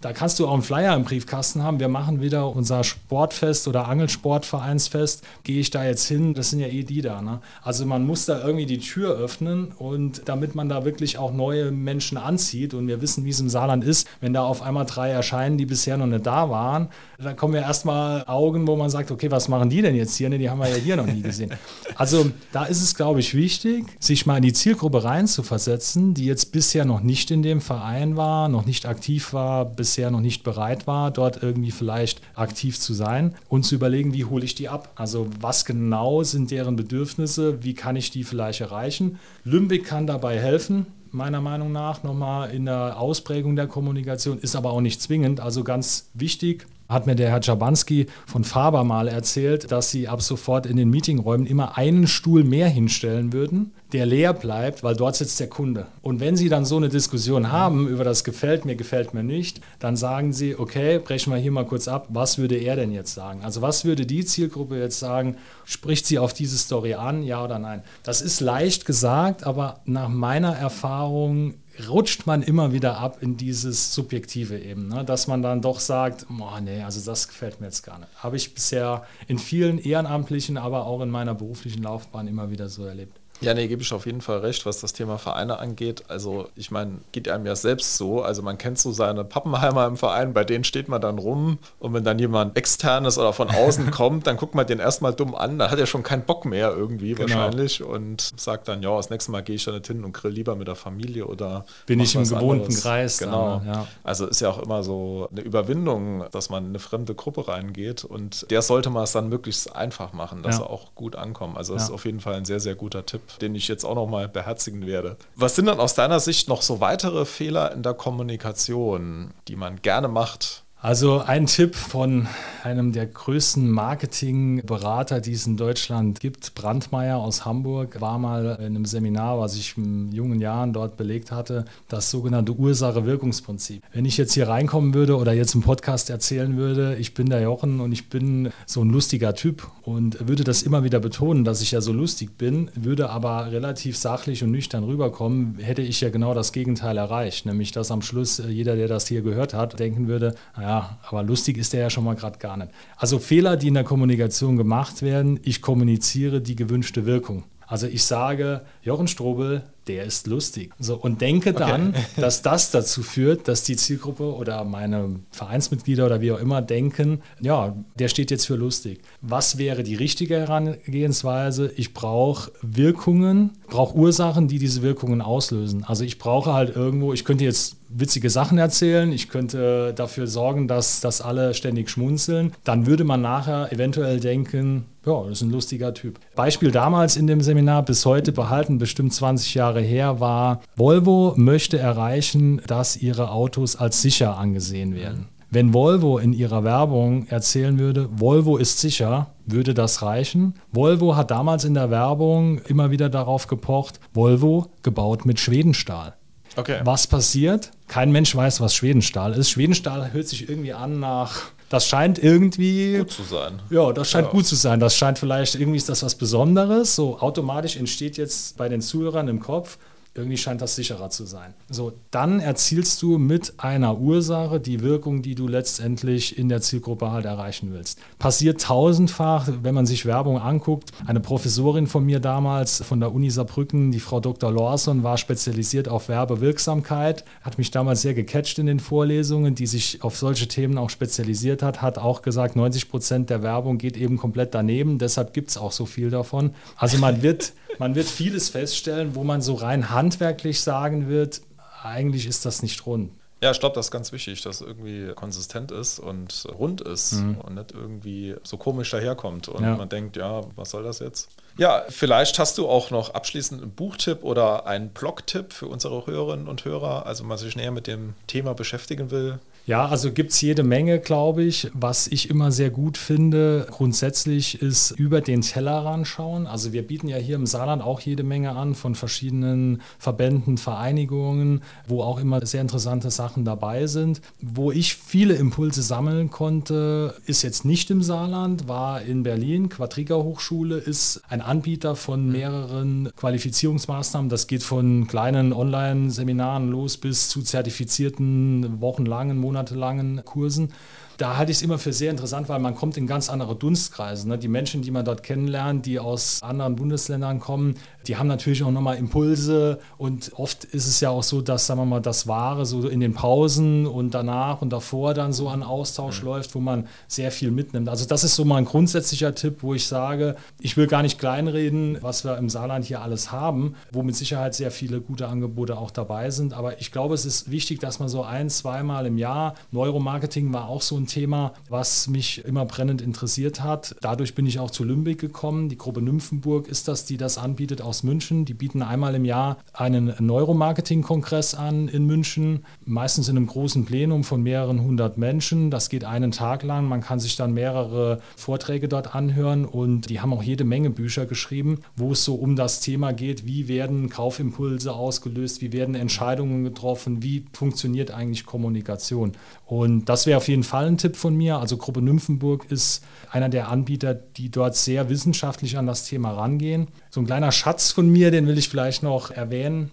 Da 0.00 0.14
kannst 0.14 0.38
du 0.38 0.46
auch 0.46 0.54
einen 0.54 0.62
Flyer 0.62 0.96
im 0.96 1.04
Briefkasten 1.04 1.62
haben. 1.62 1.78
Wir 1.78 1.88
machen 1.88 2.22
wieder 2.22 2.54
unser 2.56 2.84
Sportfest 2.84 3.68
oder 3.68 3.86
Angelsportvereinsfest. 3.86 5.22
Gehe 5.44 5.60
ich 5.60 5.70
da 5.70 5.84
jetzt 5.84 6.06
hin? 6.08 6.32
Das 6.32 6.48
sind 6.48 6.60
ja 6.60 6.68
eh 6.68 6.84
die 6.84 7.02
da. 7.02 7.20
Ne? 7.20 7.40
Also 7.62 7.84
man 7.84 8.06
muss 8.06 8.24
da 8.24 8.42
irgendwie 8.42 8.64
die 8.64 8.78
Tür 8.78 9.16
öffnen 9.16 9.72
und 9.78 10.22
damit 10.24 10.54
man 10.54 10.70
da 10.70 10.86
wirklich 10.86 11.18
auch 11.18 11.32
neue 11.34 11.70
Menschen 11.70 12.16
anzieht. 12.16 12.72
Und 12.72 12.88
wir 12.88 13.02
wissen, 13.02 13.26
wie 13.26 13.30
es 13.30 13.40
im 13.40 13.50
Saarland 13.50 13.84
ist, 13.84 14.08
wenn 14.22 14.32
da 14.32 14.42
auf 14.42 14.62
einmal 14.62 14.86
drei 14.86 15.10
erscheinen, 15.10 15.58
die 15.58 15.66
bisher 15.66 15.98
noch 15.98 16.06
nicht 16.06 16.24
da 16.24 16.48
waren, 16.48 16.88
dann 17.18 17.36
kommen 17.36 17.54
ja 17.54 17.60
erstmal 17.60 18.24
Augen, 18.26 18.66
wo 18.66 18.76
man 18.76 18.88
sagt, 18.88 19.10
okay, 19.10 19.30
was 19.30 19.48
machen 19.48 19.68
die 19.68 19.82
denn 19.82 19.94
jetzt 19.94 20.16
hier? 20.16 20.30
Ne, 20.30 20.38
die 20.38 20.48
haben 20.48 20.60
wir 20.60 20.68
ja 20.68 20.76
hier 20.76 20.96
noch 20.96 21.06
nie 21.06 21.22
gesehen. 21.22 21.52
Also 21.96 22.30
da 22.52 22.64
ist 22.64 22.80
es, 22.80 22.94
glaube 22.94 23.20
ich, 23.20 23.34
wichtig, 23.34 23.84
sich 23.98 24.24
mal 24.24 24.36
in 24.36 24.42
die 24.42 24.52
Zielgruppe 24.52 25.04
reinzuversetzen, 25.04 26.14
die 26.14 26.24
jetzt 26.24 26.52
bisher 26.52 26.84
noch 26.84 27.00
nicht 27.00 27.30
in 27.30 27.42
dem 27.42 27.60
Verein 27.60 28.16
war, 28.16 28.48
noch 28.48 28.64
nicht 28.64 28.86
aktiv 28.86 29.34
war, 29.34 29.66
bisher 29.90 30.12
noch 30.12 30.20
nicht 30.20 30.44
bereit 30.44 30.86
war, 30.86 31.10
dort 31.10 31.42
irgendwie 31.42 31.72
vielleicht 31.72 32.20
aktiv 32.36 32.78
zu 32.78 32.94
sein 32.94 33.34
und 33.48 33.64
zu 33.64 33.74
überlegen, 33.74 34.14
wie 34.14 34.24
hole 34.24 34.44
ich 34.44 34.54
die 34.54 34.68
ab? 34.68 34.92
Also 34.94 35.26
was 35.40 35.64
genau 35.64 36.22
sind 36.22 36.52
deren 36.52 36.76
Bedürfnisse? 36.76 37.64
Wie 37.64 37.74
kann 37.74 37.96
ich 37.96 38.12
die 38.12 38.22
vielleicht 38.22 38.60
erreichen? 38.60 39.18
Lümbig 39.42 39.84
kann 39.84 40.06
dabei 40.06 40.38
helfen 40.38 40.86
meiner 41.10 41.40
Meinung 41.40 41.72
nach 41.72 42.04
nochmal 42.04 42.52
in 42.52 42.66
der 42.66 43.00
Ausprägung 43.00 43.56
der 43.56 43.66
Kommunikation, 43.66 44.38
ist 44.38 44.54
aber 44.54 44.70
auch 44.70 44.80
nicht 44.80 45.02
zwingend. 45.02 45.40
Also 45.40 45.64
ganz 45.64 46.08
wichtig, 46.14 46.68
hat 46.88 47.08
mir 47.08 47.16
der 47.16 47.30
Herr 47.30 47.40
Czabanski 47.40 48.06
von 48.26 48.44
Faber 48.44 48.84
mal 48.84 49.08
erzählt, 49.08 49.72
dass 49.72 49.90
sie 49.90 50.06
ab 50.06 50.22
sofort 50.22 50.66
in 50.66 50.76
den 50.76 50.88
Meetingräumen 50.88 51.46
immer 51.46 51.76
einen 51.76 52.06
Stuhl 52.06 52.44
mehr 52.44 52.68
hinstellen 52.68 53.32
würden, 53.32 53.72
der 53.92 54.06
leer 54.06 54.32
bleibt, 54.32 54.82
weil 54.82 54.96
dort 54.96 55.16
sitzt 55.16 55.40
der 55.40 55.48
Kunde. 55.48 55.86
Und 56.02 56.20
wenn 56.20 56.36
Sie 56.36 56.48
dann 56.48 56.64
so 56.64 56.76
eine 56.76 56.88
Diskussion 56.88 57.52
haben 57.52 57.88
über 57.88 58.04
das 58.04 58.24
gefällt 58.24 58.64
mir, 58.64 58.76
gefällt 58.76 59.14
mir 59.14 59.22
nicht, 59.22 59.60
dann 59.78 59.96
sagen 59.96 60.32
Sie, 60.32 60.58
okay, 60.58 60.98
brechen 60.98 61.32
wir 61.32 61.38
hier 61.38 61.52
mal 61.52 61.66
kurz 61.66 61.88
ab, 61.88 62.06
was 62.10 62.38
würde 62.38 62.56
er 62.56 62.76
denn 62.76 62.92
jetzt 62.92 63.14
sagen? 63.14 63.42
Also 63.42 63.62
was 63.62 63.84
würde 63.84 64.06
die 64.06 64.24
Zielgruppe 64.24 64.78
jetzt 64.78 64.98
sagen? 64.98 65.36
Spricht 65.64 66.06
sie 66.06 66.18
auf 66.18 66.32
diese 66.32 66.58
Story 66.58 66.94
an, 66.94 67.22
ja 67.22 67.44
oder 67.44 67.58
nein? 67.58 67.82
Das 68.02 68.22
ist 68.22 68.40
leicht 68.40 68.84
gesagt, 68.86 69.44
aber 69.44 69.80
nach 69.84 70.08
meiner 70.08 70.56
Erfahrung 70.56 71.54
rutscht 71.88 72.26
man 72.26 72.42
immer 72.42 72.72
wieder 72.72 72.98
ab 72.98 73.18
in 73.20 73.36
dieses 73.36 73.94
Subjektive 73.94 74.58
eben, 74.58 74.88
ne? 74.88 75.04
dass 75.04 75.26
man 75.26 75.42
dann 75.42 75.62
doch 75.62 75.80
sagt, 75.80 76.26
oh, 76.28 76.60
nee, 76.60 76.82
also 76.82 77.00
das 77.08 77.28
gefällt 77.28 77.60
mir 77.60 77.66
jetzt 77.66 77.82
gar 77.82 77.98
nicht. 77.98 78.10
Habe 78.16 78.36
ich 78.36 78.54
bisher 78.54 79.04
in 79.28 79.38
vielen 79.38 79.78
ehrenamtlichen, 79.78 80.56
aber 80.56 80.86
auch 80.86 81.00
in 81.00 81.10
meiner 81.10 81.34
beruflichen 81.34 81.82
Laufbahn 81.82 82.28
immer 82.28 82.50
wieder 82.50 82.68
so 82.68 82.84
erlebt. 82.84 83.19
Ja, 83.40 83.54
nee, 83.54 83.68
gebe 83.68 83.80
ich 83.80 83.92
auf 83.92 84.04
jeden 84.04 84.20
Fall 84.20 84.38
recht, 84.40 84.66
was 84.66 84.80
das 84.80 84.92
Thema 84.92 85.16
Vereine 85.16 85.58
angeht. 85.58 86.04
Also, 86.08 86.48
ich 86.56 86.70
meine, 86.70 86.98
geht 87.12 87.28
einem 87.28 87.46
ja 87.46 87.56
selbst 87.56 87.96
so. 87.96 88.22
Also, 88.22 88.42
man 88.42 88.58
kennt 88.58 88.78
so 88.78 88.92
seine 88.92 89.24
Pappenheimer 89.24 89.86
im 89.86 89.96
Verein, 89.96 90.34
bei 90.34 90.44
denen 90.44 90.64
steht 90.64 90.88
man 90.88 91.00
dann 91.00 91.18
rum. 91.18 91.58
Und 91.78 91.94
wenn 91.94 92.04
dann 92.04 92.18
jemand 92.18 92.56
externes 92.56 93.16
oder 93.16 93.32
von 93.32 93.50
außen 93.50 93.90
kommt, 93.90 94.26
dann 94.26 94.36
guckt 94.36 94.54
man 94.54 94.66
den 94.66 94.78
erstmal 94.78 95.14
dumm 95.14 95.34
an. 95.34 95.58
Dann 95.58 95.70
hat 95.70 95.78
er 95.78 95.86
schon 95.86 96.02
keinen 96.02 96.24
Bock 96.24 96.44
mehr 96.44 96.70
irgendwie 96.76 97.14
genau. 97.14 97.28
wahrscheinlich 97.34 97.82
und 97.82 98.30
sagt 98.36 98.68
dann, 98.68 98.82
ja, 98.82 98.94
das 98.94 99.08
nächste 99.08 99.32
Mal 99.32 99.42
gehe 99.42 99.56
ich 99.56 99.64
da 99.64 99.72
nicht 99.72 99.86
hin 99.86 100.04
und 100.04 100.12
grill 100.12 100.32
lieber 100.32 100.54
mit 100.54 100.68
der 100.68 100.76
Familie 100.76 101.26
oder. 101.26 101.64
Bin 101.86 102.00
ich 102.00 102.14
im 102.14 102.24
gewohnten 102.24 102.64
anderes. 102.64 102.82
Kreis. 102.82 103.18
Genau. 103.18 103.62
Dann, 103.64 103.66
ja. 103.66 103.86
Also, 104.04 104.26
ist 104.26 104.40
ja 104.40 104.50
auch 104.50 104.62
immer 104.62 104.82
so 104.82 105.28
eine 105.30 105.40
Überwindung, 105.40 106.24
dass 106.30 106.50
man 106.50 106.64
in 106.64 106.70
eine 106.70 106.78
fremde 106.78 107.14
Gruppe 107.14 107.48
reingeht. 107.48 108.04
Und 108.04 108.50
der 108.50 108.60
sollte 108.60 108.90
man 108.90 109.04
es 109.04 109.12
dann 109.12 109.30
möglichst 109.30 109.74
einfach 109.74 110.12
machen, 110.12 110.42
dass 110.42 110.58
ja. 110.58 110.64
er 110.64 110.70
auch 110.70 110.94
gut 110.94 111.16
ankommt. 111.16 111.56
Also, 111.56 111.72
das 111.72 111.84
ja. 111.84 111.88
ist 111.88 111.94
auf 111.94 112.04
jeden 112.04 112.20
Fall 112.20 112.34
ein 112.34 112.44
sehr, 112.44 112.60
sehr 112.60 112.74
guter 112.74 113.06
Tipp. 113.06 113.22
Den 113.38 113.54
ich 113.54 113.68
jetzt 113.68 113.84
auch 113.84 113.94
noch 113.94 114.06
mal 114.06 114.28
beherzigen 114.28 114.86
werde. 114.86 115.16
Was 115.34 115.56
sind 115.56 115.66
dann 115.66 115.80
aus 115.80 115.94
deiner 115.94 116.20
Sicht 116.20 116.48
noch 116.48 116.62
so 116.62 116.80
weitere 116.80 117.24
Fehler 117.24 117.72
in 117.72 117.82
der 117.82 117.94
Kommunikation, 117.94 119.32
die 119.48 119.56
man 119.56 119.82
gerne 119.82 120.08
macht, 120.08 120.64
also 120.82 121.18
ein 121.18 121.44
Tipp 121.44 121.74
von 121.74 122.26
einem 122.64 122.92
der 122.92 123.06
größten 123.06 123.70
Marketingberater, 123.70 125.20
die 125.20 125.32
es 125.32 125.46
in 125.46 125.56
Deutschland 125.58 126.20
gibt, 126.20 126.54
Brandmeier 126.54 127.18
aus 127.18 127.44
Hamburg, 127.44 128.00
war 128.00 128.18
mal 128.18 128.56
in 128.60 128.66
einem 128.66 128.86
Seminar, 128.86 129.38
was 129.38 129.56
ich 129.56 129.76
in 129.76 130.10
jungen 130.12 130.40
Jahren 130.40 130.72
dort 130.72 130.96
belegt 130.96 131.32
hatte, 131.32 131.66
das 131.88 132.10
sogenannte 132.10 132.52
Ursache-Wirkungsprinzip. 132.52 133.82
Wenn 133.92 134.06
ich 134.06 134.16
jetzt 134.16 134.32
hier 134.32 134.48
reinkommen 134.48 134.94
würde 134.94 135.16
oder 135.16 135.32
jetzt 135.34 135.54
im 135.54 135.60
Podcast 135.60 136.08
erzählen 136.08 136.56
würde, 136.56 136.96
ich 136.96 137.12
bin 137.12 137.28
der 137.28 137.42
Jochen 137.42 137.80
und 137.80 137.92
ich 137.92 138.08
bin 138.08 138.50
so 138.64 138.82
ein 138.82 138.90
lustiger 138.90 139.34
Typ 139.34 139.66
und 139.82 140.28
würde 140.28 140.44
das 140.44 140.62
immer 140.62 140.82
wieder 140.82 141.00
betonen, 141.00 141.44
dass 141.44 141.60
ich 141.60 141.72
ja 141.72 141.82
so 141.82 141.92
lustig 141.92 142.38
bin, 142.38 142.70
würde 142.74 143.10
aber 143.10 143.52
relativ 143.52 143.98
sachlich 143.98 144.42
und 144.42 144.50
nüchtern 144.50 144.84
rüberkommen, 144.84 145.58
hätte 145.58 145.82
ich 145.82 146.00
ja 146.00 146.08
genau 146.08 146.32
das 146.32 146.52
Gegenteil 146.52 146.96
erreicht, 146.96 147.44
nämlich 147.44 147.72
dass 147.72 147.90
am 147.90 148.00
Schluss 148.00 148.42
jeder, 148.48 148.76
der 148.76 148.88
das 148.88 149.06
hier 149.06 149.20
gehört 149.20 149.52
hat, 149.52 149.78
denken 149.78 150.08
würde, 150.08 150.34
naja, 150.56 150.69
ja, 150.70 150.98
aber 151.08 151.24
lustig 151.24 151.58
ist 151.58 151.72
der 151.72 151.80
ja 151.80 151.90
schon 151.90 152.04
mal 152.04 152.14
gerade 152.14 152.38
gar 152.38 152.56
nicht. 152.56 152.70
Also 152.96 153.18
Fehler, 153.18 153.56
die 153.56 153.66
in 153.68 153.74
der 153.74 153.82
Kommunikation 153.82 154.56
gemacht 154.56 155.02
werden, 155.02 155.40
ich 155.42 155.62
kommuniziere 155.62 156.40
die 156.40 156.54
gewünschte 156.54 157.06
Wirkung. 157.06 157.42
Also 157.66 157.88
ich 157.88 158.04
sage, 158.04 158.62
Jochen 158.82 159.08
Strobel, 159.08 159.62
der 159.88 160.04
ist 160.04 160.28
lustig. 160.28 160.72
So, 160.78 160.94
und 160.96 161.20
denke 161.20 161.52
dann, 161.52 161.88
okay. 161.88 162.02
dass 162.20 162.42
das 162.42 162.70
dazu 162.70 163.02
führt, 163.02 163.48
dass 163.48 163.64
die 163.64 163.74
Zielgruppe 163.74 164.32
oder 164.32 164.62
meine 164.62 165.18
Vereinsmitglieder 165.32 166.06
oder 166.06 166.20
wie 166.20 166.30
auch 166.30 166.38
immer 166.38 166.62
denken, 166.62 167.22
ja, 167.40 167.74
der 167.96 168.06
steht 168.06 168.30
jetzt 168.30 168.46
für 168.46 168.54
lustig. 168.56 169.00
Was 169.22 169.58
wäre 169.58 169.82
die 169.82 169.96
richtige 169.96 170.36
Herangehensweise? 170.36 171.72
Ich 171.76 171.94
brauche 171.94 172.52
Wirkungen, 172.62 173.50
brauche 173.68 173.96
Ursachen, 173.96 174.46
die 174.46 174.60
diese 174.60 174.82
Wirkungen 174.82 175.20
auslösen. 175.20 175.82
Also 175.82 176.04
ich 176.04 176.18
brauche 176.18 176.52
halt 176.52 176.76
irgendwo, 176.76 177.12
ich 177.12 177.24
könnte 177.24 177.44
jetzt 177.44 177.76
witzige 177.92 178.30
Sachen 178.30 178.58
erzählen, 178.58 179.12
ich 179.12 179.28
könnte 179.28 179.92
dafür 179.94 180.26
sorgen, 180.26 180.68
dass, 180.68 181.00
dass 181.00 181.20
alle 181.20 181.54
ständig 181.54 181.90
schmunzeln. 181.90 182.52
Dann 182.64 182.86
würde 182.86 183.04
man 183.04 183.20
nachher 183.20 183.72
eventuell 183.72 184.20
denken, 184.20 184.86
ja, 185.04 185.22
das 185.22 185.32
ist 185.32 185.42
ein 185.42 185.50
lustiger 185.50 185.92
Typ. 185.94 186.18
Beispiel 186.36 186.70
damals 186.70 187.16
in 187.16 187.26
dem 187.26 187.40
Seminar, 187.40 187.84
bis 187.84 188.06
heute 188.06 188.32
behalten, 188.32 188.78
bestimmt 188.78 189.12
20 189.12 189.54
Jahre 189.54 189.80
her, 189.80 190.20
war, 190.20 190.60
Volvo 190.76 191.34
möchte 191.36 191.78
erreichen, 191.78 192.60
dass 192.66 192.96
ihre 192.96 193.30
Autos 193.30 193.76
als 193.76 194.02
sicher 194.02 194.38
angesehen 194.38 194.94
werden. 194.94 195.28
Wenn 195.52 195.74
Volvo 195.74 196.18
in 196.18 196.32
ihrer 196.32 196.62
Werbung 196.62 197.26
erzählen 197.26 197.76
würde, 197.76 198.08
Volvo 198.12 198.56
ist 198.56 198.78
sicher, 198.78 199.34
würde 199.46 199.74
das 199.74 200.00
reichen. 200.00 200.54
Volvo 200.70 201.16
hat 201.16 201.32
damals 201.32 201.64
in 201.64 201.74
der 201.74 201.90
Werbung 201.90 202.60
immer 202.68 202.92
wieder 202.92 203.08
darauf 203.08 203.48
gepocht, 203.48 203.98
Volvo 204.14 204.66
gebaut 204.82 205.26
mit 205.26 205.40
Schwedenstahl. 205.40 206.14
Okay. 206.56 206.80
Was 206.84 207.06
passiert? 207.06 207.72
Kein 207.90 208.12
Mensch 208.12 208.36
weiß, 208.36 208.60
was 208.60 208.72
Schwedenstahl 208.72 209.34
ist. 209.34 209.50
Schwedenstahl 209.50 210.12
hört 210.12 210.28
sich 210.28 210.48
irgendwie 210.48 210.72
an 210.72 211.00
nach 211.00 211.50
das 211.70 211.88
scheint 211.88 212.22
irgendwie 212.22 212.98
gut 212.98 213.10
zu 213.10 213.24
sein. 213.24 213.60
Ja, 213.68 213.92
das 213.92 214.10
scheint 214.10 214.26
ja. 214.26 214.32
gut 214.32 214.46
zu 214.46 214.54
sein. 214.54 214.78
Das 214.78 214.96
scheint 214.96 215.18
vielleicht 215.18 215.56
irgendwie 215.56 215.76
ist 215.76 215.88
das 215.88 216.04
was 216.04 216.14
Besonderes. 216.14 216.94
So 216.94 217.18
automatisch 217.18 217.76
entsteht 217.76 218.16
jetzt 218.16 218.56
bei 218.56 218.68
den 218.68 218.80
Zuhörern 218.80 219.26
im 219.26 219.40
Kopf, 219.40 219.76
irgendwie 220.12 220.36
scheint 220.36 220.60
das 220.60 220.74
sicherer 220.74 221.08
zu 221.10 221.24
sein. 221.24 221.54
So, 221.68 221.92
dann 222.10 222.40
erzielst 222.40 223.00
du 223.00 223.16
mit 223.16 223.54
einer 223.58 223.98
Ursache 223.98 224.58
die 224.58 224.80
Wirkung, 224.80 225.22
die 225.22 225.36
du 225.36 225.46
letztendlich 225.46 226.36
in 226.36 226.48
der 226.48 226.60
Zielgruppe 226.60 227.12
halt 227.12 227.26
erreichen 227.26 227.68
willst. 227.72 228.00
Passiert 228.18 228.60
tausendfach, 228.60 229.48
wenn 229.62 229.74
man 229.74 229.86
sich 229.86 230.06
Werbung 230.06 230.38
anguckt. 230.38 230.90
Eine 231.06 231.20
Professorin 231.20 231.86
von 231.86 232.04
mir 232.04 232.18
damals 232.18 232.82
von 232.82 232.98
der 232.98 233.14
Uni 233.14 233.30
Saarbrücken, 233.30 233.92
die 233.92 234.00
Frau 234.00 234.18
Dr. 234.18 234.50
Lawson, 234.50 235.04
war 235.04 235.16
spezialisiert 235.16 235.88
auf 235.88 236.08
Werbewirksamkeit, 236.08 237.24
hat 237.42 237.58
mich 237.58 237.70
damals 237.70 238.02
sehr 238.02 238.14
gecatcht 238.14 238.58
in 238.58 238.66
den 238.66 238.80
Vorlesungen, 238.80 239.54
die 239.54 239.66
sich 239.66 240.02
auf 240.02 240.16
solche 240.16 240.48
Themen 240.48 240.76
auch 240.76 240.90
spezialisiert 240.90 241.62
hat, 241.62 241.82
hat 241.82 241.98
auch 241.98 242.22
gesagt, 242.22 242.56
90 242.56 242.90
Prozent 242.90 243.30
der 243.30 243.44
Werbung 243.44 243.78
geht 243.78 243.96
eben 243.96 244.16
komplett 244.16 244.54
daneben, 244.54 244.98
deshalb 244.98 245.32
gibt 245.32 245.50
es 245.50 245.56
auch 245.56 245.72
so 245.72 245.86
viel 245.86 246.10
davon. 246.10 246.52
Also 246.76 246.98
man 246.98 247.22
wird, 247.22 247.52
man 247.80 247.94
wird 247.94 248.06
vieles 248.06 248.50
feststellen, 248.50 249.14
wo 249.14 249.24
man 249.24 249.40
so 249.40 249.54
rein 249.54 249.88
handwerklich 249.88 250.60
sagen 250.60 251.08
wird, 251.08 251.40
eigentlich 251.82 252.26
ist 252.26 252.44
das 252.44 252.62
nicht 252.62 252.84
rund. 252.84 253.10
Ja, 253.42 253.52
ich 253.52 253.58
glaube, 253.58 253.74
das 253.74 253.86
ist 253.86 253.90
ganz 253.90 254.12
wichtig, 254.12 254.42
dass 254.42 254.60
es 254.60 254.66
irgendwie 254.66 255.14
konsistent 255.14 255.72
ist 255.72 255.98
und 255.98 256.46
rund 256.58 256.82
ist 256.82 257.12
mhm. 257.12 257.38
und 257.38 257.54
nicht 257.54 257.72
irgendwie 257.72 258.36
so 258.42 258.58
komisch 258.58 258.90
daherkommt 258.90 259.48
und 259.48 259.64
ja. 259.64 259.76
man 259.76 259.88
denkt, 259.88 260.18
ja, 260.18 260.42
was 260.56 260.70
soll 260.70 260.82
das 260.82 260.98
jetzt? 260.98 261.30
Ja, 261.56 261.84
vielleicht 261.88 262.38
hast 262.38 262.58
du 262.58 262.68
auch 262.68 262.90
noch 262.90 263.14
abschließend 263.14 263.62
einen 263.62 263.70
Buchtipp 263.70 264.24
oder 264.24 264.66
einen 264.66 264.90
Blogtipp 264.90 265.54
für 265.54 265.66
unsere 265.66 266.06
Hörerinnen 266.06 266.48
und 266.48 266.66
Hörer, 266.66 267.06
also 267.06 267.24
man 267.24 267.38
sich 267.38 267.56
näher 267.56 267.70
mit 267.70 267.86
dem 267.86 268.12
Thema 268.26 268.52
beschäftigen 268.52 269.10
will. 269.10 269.38
Ja, 269.66 269.86
also 269.86 270.10
gibt 270.10 270.32
es 270.32 270.40
jede 270.40 270.62
Menge, 270.62 270.98
glaube 270.98 271.44
ich. 271.44 271.70
Was 271.74 272.06
ich 272.08 272.30
immer 272.30 272.50
sehr 272.50 272.70
gut 272.70 272.96
finde, 272.96 273.66
grundsätzlich 273.70 274.60
ist 274.60 274.90
über 274.92 275.20
den 275.20 275.42
Tellerrand 275.42 276.08
schauen. 276.08 276.46
Also 276.46 276.72
wir 276.72 276.86
bieten 276.86 277.08
ja 277.08 277.18
hier 277.18 277.36
im 277.36 277.46
Saarland 277.46 277.82
auch 277.82 278.00
jede 278.00 278.22
Menge 278.22 278.56
an 278.56 278.74
von 278.74 278.94
verschiedenen 278.94 279.82
Verbänden, 279.98 280.56
Vereinigungen, 280.56 281.62
wo 281.86 282.02
auch 282.02 282.18
immer 282.18 282.44
sehr 282.46 282.62
interessante 282.62 283.10
Sachen 283.10 283.44
dabei 283.44 283.86
sind. 283.86 284.22
Wo 284.40 284.72
ich 284.72 284.96
viele 284.96 285.34
Impulse 285.34 285.82
sammeln 285.82 286.30
konnte, 286.30 287.14
ist 287.26 287.42
jetzt 287.42 287.64
nicht 287.64 287.90
im 287.90 288.02
Saarland, 288.02 288.66
war 288.66 289.02
in 289.02 289.22
Berlin. 289.22 289.68
Quadriga 289.68 290.16
Hochschule 290.16 290.78
ist 290.78 291.22
ein 291.28 291.42
Anbieter 291.42 291.96
von 291.96 292.28
mehreren 292.32 293.12
Qualifizierungsmaßnahmen. 293.14 294.30
Das 294.30 294.46
geht 294.46 294.62
von 294.62 295.06
kleinen 295.06 295.52
Online-Seminaren 295.52 296.70
los 296.70 296.96
bis 296.96 297.28
zu 297.28 297.42
zertifizierten 297.42 298.80
wochenlangen, 298.80 299.36
monatelangen 299.38 299.49
monatelangen 299.50 300.24
Kursen 300.24 300.72
da 301.20 301.36
halte 301.36 301.52
ich 301.52 301.58
es 301.58 301.62
immer 301.62 301.78
für 301.78 301.92
sehr 301.92 302.10
interessant, 302.10 302.48
weil 302.48 302.60
man 302.60 302.74
kommt 302.74 302.96
in 302.96 303.06
ganz 303.06 303.28
andere 303.28 303.54
Dunstkreise. 303.54 304.26
Ne? 304.26 304.38
Die 304.38 304.48
Menschen, 304.48 304.80
die 304.80 304.90
man 304.90 305.04
dort 305.04 305.22
kennenlernt, 305.22 305.84
die 305.84 305.98
aus 305.98 306.42
anderen 306.42 306.76
Bundesländern 306.76 307.40
kommen, 307.40 307.74
die 308.06 308.16
haben 308.16 308.26
natürlich 308.26 308.62
auch 308.62 308.70
nochmal 308.70 308.96
Impulse 308.96 309.78
und 309.98 310.32
oft 310.34 310.64
ist 310.64 310.86
es 310.86 311.00
ja 311.00 311.10
auch 311.10 311.22
so, 311.22 311.42
dass, 311.42 311.66
sagen 311.66 311.80
wir 311.80 311.84
mal, 311.84 312.00
das 312.00 312.26
Wahre 312.26 312.64
so 312.64 312.88
in 312.88 313.00
den 313.00 313.14
Pausen 313.14 313.86
und 313.86 314.14
danach 314.14 314.62
und 314.62 314.70
davor 314.70 315.14
dann 315.14 315.32
so 315.32 315.48
ein 315.48 315.62
Austausch 315.62 316.20
mhm. 316.20 316.28
läuft, 316.28 316.54
wo 316.54 316.60
man 316.60 316.86
sehr 317.08 317.30
viel 317.30 317.50
mitnimmt. 317.50 317.88
Also 317.88 318.06
das 318.06 318.24
ist 318.24 318.36
so 318.36 318.44
mal 318.44 318.56
ein 318.56 318.64
grundsätzlicher 318.64 319.34
Tipp, 319.34 319.58
wo 319.60 319.74
ich 319.74 319.86
sage, 319.86 320.36
ich 320.60 320.76
will 320.76 320.86
gar 320.86 321.02
nicht 321.02 321.18
kleinreden, 321.18 321.98
was 322.00 322.24
wir 322.24 322.38
im 322.38 322.48
Saarland 322.48 322.84
hier 322.84 323.02
alles 323.02 323.32
haben, 323.32 323.74
wo 323.92 324.02
mit 324.02 324.16
Sicherheit 324.16 324.54
sehr 324.54 324.70
viele 324.70 325.00
gute 325.00 325.28
Angebote 325.28 325.76
auch 325.76 325.90
dabei 325.90 326.30
sind. 326.30 326.54
Aber 326.54 326.80
ich 326.80 326.92
glaube, 326.92 327.14
es 327.14 327.24
ist 327.24 327.50
wichtig, 327.50 327.80
dass 327.80 327.98
man 327.98 328.08
so 328.08 328.22
ein, 328.22 328.48
zweimal 328.48 329.06
im 329.06 329.18
Jahr, 329.18 329.54
Neuromarketing 329.72 330.52
war 330.52 330.68
auch 330.68 330.82
so 330.82 330.96
ein 330.96 331.06
Thema, 331.06 331.52
was 331.68 332.08
mich 332.08 332.44
immer 332.44 332.64
brennend 332.64 333.02
interessiert 333.02 333.62
hat. 333.62 333.94
Dadurch 334.00 334.34
bin 334.34 334.46
ich 334.46 334.58
auch 334.58 334.70
zu 334.70 334.84
Lümbig 334.84 335.18
gekommen. 335.18 335.68
Die 335.68 335.76
Gruppe 335.76 336.00
Nymphenburg 336.00 336.68
ist 336.68 336.88
das, 336.88 337.04
die 337.04 337.16
das 337.16 337.38
anbietet 337.38 337.82
aus 337.90 338.04
München. 338.04 338.44
Die 338.44 338.54
bieten 338.54 338.82
einmal 338.82 339.16
im 339.16 339.24
Jahr 339.24 339.58
einen 339.72 340.14
Neuromarketing-Kongress 340.20 341.56
an 341.56 341.88
in 341.88 342.06
München, 342.06 342.64
meistens 342.84 343.28
in 343.28 343.36
einem 343.36 343.48
großen 343.48 343.84
Plenum 343.84 344.22
von 344.22 344.42
mehreren 344.42 344.80
hundert 344.80 345.18
Menschen. 345.18 345.72
Das 345.72 345.88
geht 345.88 346.04
einen 346.04 346.30
Tag 346.30 346.62
lang. 346.62 346.86
Man 346.86 347.00
kann 347.00 347.18
sich 347.18 347.34
dann 347.34 347.52
mehrere 347.52 348.20
Vorträge 348.36 348.86
dort 348.88 349.12
anhören 349.14 349.64
und 349.64 350.08
die 350.08 350.20
haben 350.20 350.32
auch 350.32 350.44
jede 350.44 350.62
Menge 350.62 350.90
Bücher 350.90 351.26
geschrieben, 351.26 351.80
wo 351.96 352.12
es 352.12 352.24
so 352.24 352.36
um 352.36 352.54
das 352.54 352.80
Thema 352.80 353.12
geht, 353.12 353.44
wie 353.44 353.66
werden 353.66 354.08
Kaufimpulse 354.08 354.92
ausgelöst, 354.92 355.60
wie 355.60 355.72
werden 355.72 355.96
Entscheidungen 355.96 356.62
getroffen, 356.62 357.24
wie 357.24 357.46
funktioniert 357.52 358.12
eigentlich 358.12 358.46
Kommunikation. 358.46 359.32
Und 359.66 360.08
das 360.08 360.26
wäre 360.26 360.36
auf 360.36 360.46
jeden 360.46 360.62
Fall 360.62 360.86
ein 360.86 360.98
Tipp 360.98 361.16
von 361.16 361.34
mir. 361.34 361.58
Also 361.58 361.76
Gruppe 361.76 362.02
Nymphenburg 362.02 362.70
ist 362.70 363.04
einer 363.32 363.48
der 363.48 363.68
Anbieter, 363.68 364.14
die 364.14 364.48
dort 364.50 364.76
sehr 364.76 365.08
wissenschaftlich 365.08 365.76
an 365.76 365.86
das 365.86 366.06
Thema 366.06 366.30
rangehen. 366.30 366.86
So 367.10 367.20
ein 367.20 367.26
kleiner 367.26 367.50
Schatz 367.50 367.90
von 367.90 368.08
mir, 368.08 368.30
den 368.30 368.46
will 368.46 368.56
ich 368.56 368.68
vielleicht 368.68 369.02
noch 369.02 369.32
erwähnen. 369.32 369.90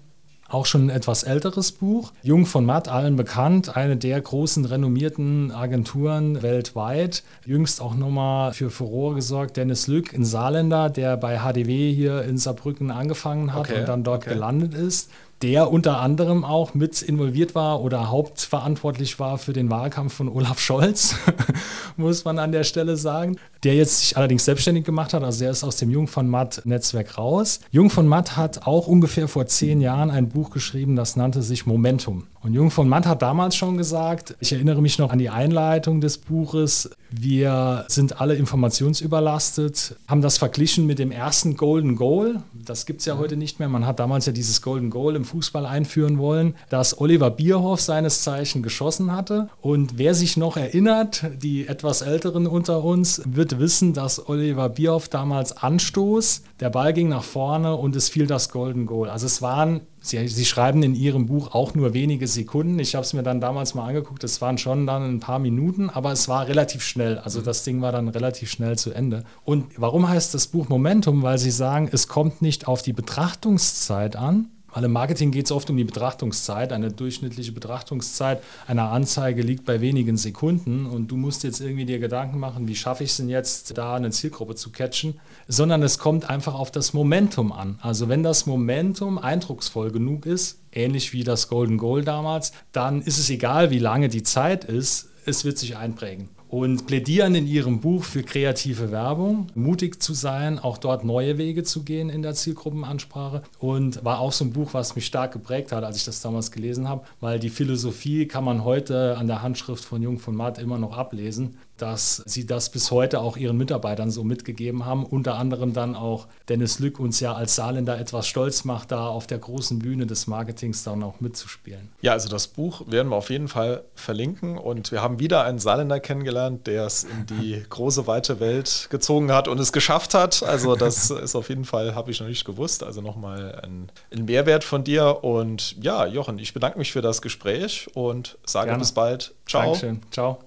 Auch 0.50 0.66
schon 0.66 0.86
ein 0.86 0.90
etwas 0.90 1.24
älteres 1.24 1.74
Buch. 1.74 2.14
Jung 2.24 2.46
von 2.46 2.64
Matt, 2.64 2.88
allen 2.88 3.18
bekannt, 3.18 3.76
eine 3.76 3.98
der 3.98 4.22
großen 4.22 4.64
renommierten 4.64 5.52
Agenturen 5.52 6.42
weltweit. 6.42 7.24
Jüngst 7.46 7.82
auch 7.82 7.96
nochmal 7.96 8.54
für 8.54 8.70
Furore 8.70 9.16
gesorgt. 9.16 9.58
Dennis 9.58 9.88
Lück, 9.88 10.14
ein 10.14 10.24
Saarländer, 10.24 10.90
der 10.90 11.18
bei 11.18 11.40
HDW 11.40 11.92
hier 11.92 12.22
in 12.24 12.38
Saarbrücken 12.38 12.92
angefangen 12.92 13.54
hat 13.54 13.70
okay, 13.70 13.80
und 13.80 13.90
dann 13.90 14.04
dort 14.04 14.22
okay. 14.22 14.36
gelandet 14.36 14.74
ist 14.74 15.10
der 15.42 15.72
unter 15.72 16.00
anderem 16.00 16.44
auch 16.44 16.74
mit 16.74 17.02
involviert 17.02 17.54
war 17.54 17.82
oder 17.82 18.10
hauptverantwortlich 18.10 19.20
war 19.20 19.38
für 19.38 19.54
den 19.54 19.70
Wahlkampf 19.70 20.14
von 20.14 20.30
Olaf 20.30 20.60
Scholz, 20.60 21.16
muss 21.98 22.26
man 22.26 22.40
an 22.40 22.52
der 22.52 22.64
Stelle 22.64 22.98
sagen. 22.98 23.38
Der 23.64 23.76
jetzt 23.76 24.00
sich 24.00 24.18
allerdings 24.18 24.46
selbstständig 24.46 24.84
gemacht 24.84 25.14
hat, 25.14 25.24
also 25.24 25.40
der 25.40 25.52
ist 25.52 25.64
aus 25.64 25.78
dem 25.78 25.90
Jung 25.90 26.08
von 26.08 26.28
Matt 26.28 26.62
Netzwerk 26.66 27.18
raus. 27.18 27.60
Jung 27.72 27.90
von 27.90 28.08
Matt 28.08 28.38
hat 28.38 28.66
auch 28.66 28.88
ungefähr 28.88 29.28
vor 29.28 29.46
zehn 29.46 29.82
Jahren 29.82 30.10
ein 30.10 30.30
Buch 30.30 30.52
geschrieben, 30.52 30.96
das 30.96 31.16
nannte 31.16 31.42
sich 31.42 31.66
Momentum. 31.66 32.28
Und 32.42 32.54
Jung 32.54 32.72
von 32.72 32.88
Matt 32.88 33.06
hat 33.06 33.22
damals 33.22 33.56
schon 33.56 33.78
gesagt, 33.78 34.36
ich 34.40 34.54
erinnere 34.54 34.82
mich 34.82 35.00
noch 35.00 35.12
an 35.12 35.18
die 35.18 35.30
Einleitung 35.30 36.02
des 36.02 36.18
Buches, 36.18 36.90
wir 37.10 37.86
sind 37.88 38.20
alle 38.22 38.36
informationsüberlastet, 38.36 39.96
haben 40.08 40.22
das 40.22 40.38
verglichen 40.38 40.86
mit 40.86 41.00
dem 41.00 41.12
ersten 41.12 41.56
Golden 41.56 41.96
Goal. 41.96 42.44
Das 42.54 42.86
gibt 42.86 43.00
es 43.00 43.06
ja 43.06 43.18
heute 43.18 43.38
nicht 43.38 43.60
mehr. 43.60 43.70
Man 43.70 43.86
hat 43.86 44.00
damals 44.00 44.26
ja 44.26 44.34
dieses 44.34 44.62
Golden 44.62 44.90
Goal 44.90 45.16
im 45.16 45.26
Fußball 45.26 45.66
einführen 45.66 46.18
wollen, 46.18 46.56
das 46.70 47.00
Oliver 47.00 47.32
Bierhoff 47.32 47.82
seines 47.82 48.24
Zeichen 48.24 48.62
geschossen 48.62 49.12
hatte. 49.12 49.50
Und 49.62 49.98
wer 49.98 50.14
sich 50.14 50.38
noch 50.38 50.58
erinnert, 50.58 51.26
die 51.42 51.68
etwas 51.68 52.02
Älteren 52.02 52.46
unter 52.46 52.84
uns, 52.84 53.22
wird 53.26 53.60
wissen, 53.60 53.94
dass 53.94 54.28
Oliver 54.28 54.70
Bierhoff 54.70 55.10
damals 55.10 55.56
Anstoß, 55.58 56.44
der 56.60 56.70
Ball 56.70 56.94
ging 56.94 57.10
nach 57.10 57.24
vorne 57.24 57.76
und 57.76 57.96
es 57.96 58.10
fiel 58.10 58.28
das 58.28 58.50
Golden 58.50 58.86
Goal. 58.86 59.10
Also 59.10 59.26
es 59.26 59.42
waren 59.42 59.82
Sie, 60.08 60.28
Sie, 60.28 60.46
schreiben 60.46 60.84
in 60.84 60.96
Ihrem 60.96 61.26
Buch 61.26 61.54
auch 61.54 61.76
nur 61.76 61.94
wenige 61.94 62.28
Sekunden. 62.28 62.80
Ich 62.80 62.96
habe 62.96 63.06
es 63.06 63.14
mir 63.14 63.24
dann 63.24 63.42
damals 63.42 63.76
mal 63.76 63.88
angeguckt. 63.88 64.24
Es 64.24 64.42
waren 64.42 64.58
schon 64.58 64.88
dann 64.88 65.04
ein 65.04 65.20
paar 65.20 65.40
Minuten, 65.40 65.90
aber 65.90 66.12
es 66.12 66.28
war 66.28 66.48
relativ 66.48 66.84
schnell. 66.84 67.18
Also 67.18 67.42
das 67.42 67.64
Ding 67.64 67.82
war 67.82 67.92
dann 67.92 68.08
relativ 68.08 68.50
schnell 68.50 68.78
zu 68.78 68.92
Ende. 68.92 69.24
Und 69.44 69.66
warum 69.78 70.08
heißt 70.10 70.34
das 70.34 70.48
Buch 70.48 70.70
Momentum? 70.70 71.24
Weil 71.24 71.38
Sie 71.38 71.52
sagen, 71.52 71.90
es 71.92 72.08
kommt 72.08 72.42
nicht 72.42 72.68
auf 72.68 72.82
die 72.82 72.94
Betrachtungszeit 72.94 74.16
an, 74.16 74.50
im 74.84 74.92
Marketing 74.92 75.32
geht 75.32 75.46
es 75.46 75.52
oft 75.52 75.70
um 75.70 75.78
die 75.78 75.84
Betrachtungszeit. 75.84 76.74
Eine 76.74 76.92
durchschnittliche 76.92 77.52
Betrachtungszeit 77.52 78.42
einer 78.68 78.92
Anzeige 78.92 79.42
liegt 79.42 79.66
bei 79.66 79.82
wenigen 79.82 80.18
Sekunden 80.18 80.86
und 80.86 81.08
du 81.08 81.18
musst 81.18 81.44
jetzt 81.44 81.62
irgendwie 81.62 81.86
dir 81.86 82.00
Gedanken 82.00 82.40
machen, 82.40 82.68
wie 82.68 82.76
schaffe 82.76 83.04
ich 83.04 83.12
es 83.12 83.18
denn 83.18 83.30
jetzt, 83.30 83.78
da 83.78 83.96
eine 83.96 84.12
Zielgruppe 84.12 84.56
zu 84.56 84.72
catchen, 84.72 85.20
sondern 85.48 85.84
es 85.84 86.00
kommt 86.00 86.30
einfach 86.30 86.54
auf 86.54 86.72
das 86.72 86.94
Momentum 86.94 87.52
an. 87.52 87.80
Also 87.82 88.10
wenn 88.10 88.24
das 88.24 88.46
Momentum 88.46 89.18
eindrucksvoll 89.18 89.92
genug 89.92 90.26
ist, 90.26 90.60
ähnlich 90.72 91.14
wie 91.14 91.24
das 91.24 91.48
Golden 91.48 91.78
Goal 91.78 92.04
damals, 92.04 92.52
dann 92.72 93.02
ist 93.02 93.18
es 93.18 93.30
egal, 93.30 93.72
wie 93.72 93.80
lange 93.80 94.10
die 94.10 94.24
Zeit 94.24 94.66
ist, 94.66 95.10
es 95.26 95.44
wird 95.44 95.58
sich 95.58 95.78
einprägen 95.78 96.30
und 96.50 96.88
plädieren 96.88 97.36
in 97.36 97.48
ihrem 97.48 97.80
Buch 97.80 98.04
für 98.04 98.24
kreative 98.24 98.92
Werbung, 98.92 99.48
mutig 99.56 100.02
zu 100.02 100.14
sein, 100.14 100.60
auch 100.60 100.78
dort 100.78 101.04
neue 101.04 101.38
Wege 101.38 101.64
zu 101.64 101.84
gehen 101.84 102.10
in 102.10 102.22
der 102.22 102.34
Zielgruppenansprache. 102.34 103.44
Und 103.60 104.04
war 104.06 104.20
auch 104.20 104.32
so 104.32 104.46
ein 104.46 104.54
Buch, 104.54 104.74
was 104.74 104.96
mich 104.96 105.06
stark 105.06 105.34
geprägt 105.34 105.72
hat, 105.72 105.84
als 105.84 105.98
ich 105.98 106.06
das 106.06 106.22
damals 106.22 106.52
gelesen 106.52 106.88
habe, 106.88 107.06
weil 107.20 107.40
die 107.40 107.50
Philosophie 107.50 108.28
kann 108.28 108.44
man 108.44 108.64
heute 108.64 109.18
an 109.18 109.28
der 109.28 109.42
Handschrift 109.42 109.84
von 109.84 110.02
Jung 110.02 110.20
von 110.20 110.36
Matt 110.36 110.58
immer 110.58 110.78
noch 110.78 110.98
ablesen 110.98 111.58
dass 111.82 112.24
sie 112.26 112.46
das 112.46 112.70
bis 112.70 112.92
heute 112.92 113.20
auch 113.20 113.38
ihren 113.38 113.58
Mitarbeitern 113.58 114.12
so 114.12 114.24
mitgegeben 114.24 114.86
haben. 114.86 115.06
Unter 115.06 115.36
anderem 115.36 115.74
dann 115.74 115.96
auch 115.96 116.28
Dennis 116.50 116.80
Lück 116.80 117.00
uns 117.00 117.20
ja 117.20 117.34
als 117.34 117.56
Saarländer 117.56 118.00
etwas 118.00 118.28
stolz 118.28 118.64
macht, 118.64 118.92
da 118.92 119.08
auf 119.08 119.28
der 119.28 119.38
großen 119.38 119.80
Bühne 119.80 120.06
des 120.06 120.28
Marketings 120.28 120.84
dann 120.84 121.04
auch 121.04 121.20
mitzuspielen. 121.20 121.90
Ja, 122.02 122.14
also 122.14 122.30
das 122.30 122.48
Buch 122.48 122.82
werden 122.88 123.10
wir 123.10 123.16
auf 123.16 123.30
jeden 123.30 123.48
Fall 123.48 123.84
verlinken 123.96 124.58
und 124.58 124.92
wir 124.92 125.02
haben 125.02 125.20
wieder 125.20 125.44
einen 125.44 125.60
Saarländer 125.60 126.00
kennengelernt, 126.00 126.68
der 126.68 126.86
es 126.86 127.04
in 127.04 127.26
die 127.26 127.64
große, 127.70 128.08
weite 128.08 128.40
Welt 128.40 128.88
gezogen 128.90 129.32
hat 129.32 129.48
und 129.48 129.60
es 129.60 129.72
geschafft 129.72 130.14
hat. 130.14 130.44
Also 130.44 130.76
das 130.76 131.10
ist 131.10 131.36
auf 131.36 131.50
jeden 131.50 131.66
Fall, 131.66 131.96
habe 131.96 132.12
ich 132.12 132.20
noch 132.20 132.28
nicht 132.28 132.46
gewusst. 132.46 132.84
Also 132.84 133.02
nochmal 133.02 133.60
ein, 133.64 133.92
ein 134.12 134.26
Mehrwert 134.26 134.64
von 134.64 134.84
dir 134.84 135.24
und 135.24 135.76
ja, 135.82 136.06
Jochen, 136.06 136.40
ich 136.40 136.54
bedanke 136.54 136.78
mich 136.78 136.92
für 136.92 137.02
das 137.02 137.22
Gespräch 137.22 137.88
und 137.94 138.38
sage 138.46 138.68
Gerne. 138.68 138.80
bis 138.80 138.92
bald. 138.92 139.34
Ciao. 139.48 139.64
Dankeschön. 139.64 140.02
Ciao. 140.12 140.47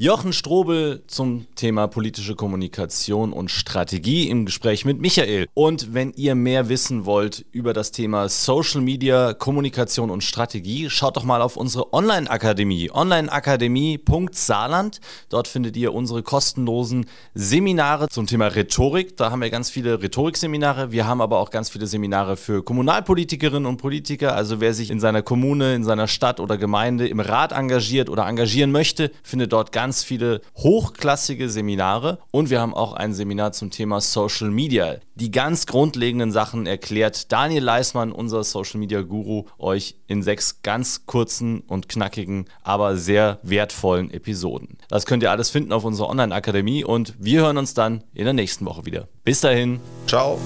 Jochen 0.00 0.32
Strobel 0.32 1.02
zum 1.08 1.48
Thema 1.56 1.88
politische 1.88 2.36
Kommunikation 2.36 3.32
und 3.32 3.50
Strategie 3.50 4.28
im 4.28 4.46
Gespräch 4.46 4.84
mit 4.84 5.00
Michael. 5.00 5.48
Und 5.54 5.92
wenn 5.92 6.12
ihr 6.12 6.36
mehr 6.36 6.68
wissen 6.68 7.04
wollt 7.04 7.44
über 7.50 7.72
das 7.72 7.90
Thema 7.90 8.28
Social 8.28 8.80
Media, 8.80 9.34
Kommunikation 9.34 10.10
und 10.10 10.22
Strategie, 10.22 10.88
schaut 10.88 11.16
doch 11.16 11.24
mal 11.24 11.42
auf 11.42 11.56
unsere 11.56 11.92
Online-Akademie, 11.92 12.92
onlineakademie.saarland. 12.92 15.00
Dort 15.30 15.48
findet 15.48 15.76
ihr 15.76 15.92
unsere 15.92 16.22
kostenlosen 16.22 17.06
Seminare 17.34 18.08
zum 18.08 18.28
Thema 18.28 18.46
Rhetorik. 18.46 19.16
Da 19.16 19.32
haben 19.32 19.42
wir 19.42 19.50
ganz 19.50 19.68
viele 19.68 20.00
Rhetorikseminare. 20.00 20.92
Wir 20.92 21.08
haben 21.08 21.20
aber 21.20 21.40
auch 21.40 21.50
ganz 21.50 21.70
viele 21.70 21.88
Seminare 21.88 22.36
für 22.36 22.62
Kommunalpolitikerinnen 22.62 23.66
und 23.66 23.78
Politiker. 23.78 24.36
Also 24.36 24.60
wer 24.60 24.74
sich 24.74 24.92
in 24.92 25.00
seiner 25.00 25.22
Kommune, 25.22 25.74
in 25.74 25.82
seiner 25.82 26.06
Stadt 26.06 26.38
oder 26.38 26.56
Gemeinde 26.56 27.08
im 27.08 27.18
Rat 27.18 27.50
engagiert 27.50 28.08
oder 28.08 28.28
engagieren 28.28 28.70
möchte, 28.70 29.10
findet 29.24 29.52
dort 29.52 29.72
ganz 29.72 29.87
ganz 29.88 30.04
viele 30.04 30.42
hochklassige 30.54 31.48
Seminare 31.48 32.18
und 32.30 32.50
wir 32.50 32.60
haben 32.60 32.74
auch 32.74 32.92
ein 32.92 33.14
Seminar 33.14 33.52
zum 33.52 33.70
Thema 33.70 34.02
Social 34.02 34.50
Media. 34.50 34.96
Die 35.14 35.30
ganz 35.30 35.64
grundlegenden 35.64 36.30
Sachen 36.30 36.66
erklärt 36.66 37.32
Daniel 37.32 37.64
Leismann, 37.64 38.12
unser 38.12 38.44
Social 38.44 38.80
Media 38.80 39.00
Guru, 39.00 39.44
euch 39.56 39.96
in 40.06 40.22
sechs 40.22 40.60
ganz 40.60 41.06
kurzen 41.06 41.60
und 41.60 41.88
knackigen, 41.88 42.50
aber 42.62 42.98
sehr 42.98 43.38
wertvollen 43.42 44.10
Episoden. 44.10 44.76
Das 44.90 45.06
könnt 45.06 45.22
ihr 45.22 45.30
alles 45.30 45.48
finden 45.48 45.72
auf 45.72 45.86
unserer 45.86 46.10
Online-Akademie 46.10 46.84
und 46.84 47.14
wir 47.18 47.40
hören 47.40 47.56
uns 47.56 47.72
dann 47.72 48.04
in 48.12 48.24
der 48.24 48.34
nächsten 48.34 48.66
Woche 48.66 48.84
wieder. 48.84 49.08
Bis 49.24 49.40
dahin. 49.40 49.80
Ciao. 50.06 50.38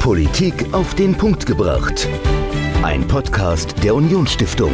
Politik 0.00 0.66
auf 0.72 0.94
den 0.94 1.14
Punkt 1.16 1.46
gebracht. 1.46 2.06
Ein 2.82 3.08
Podcast 3.08 3.74
der 3.82 3.94
Unionsstiftung. 3.94 4.72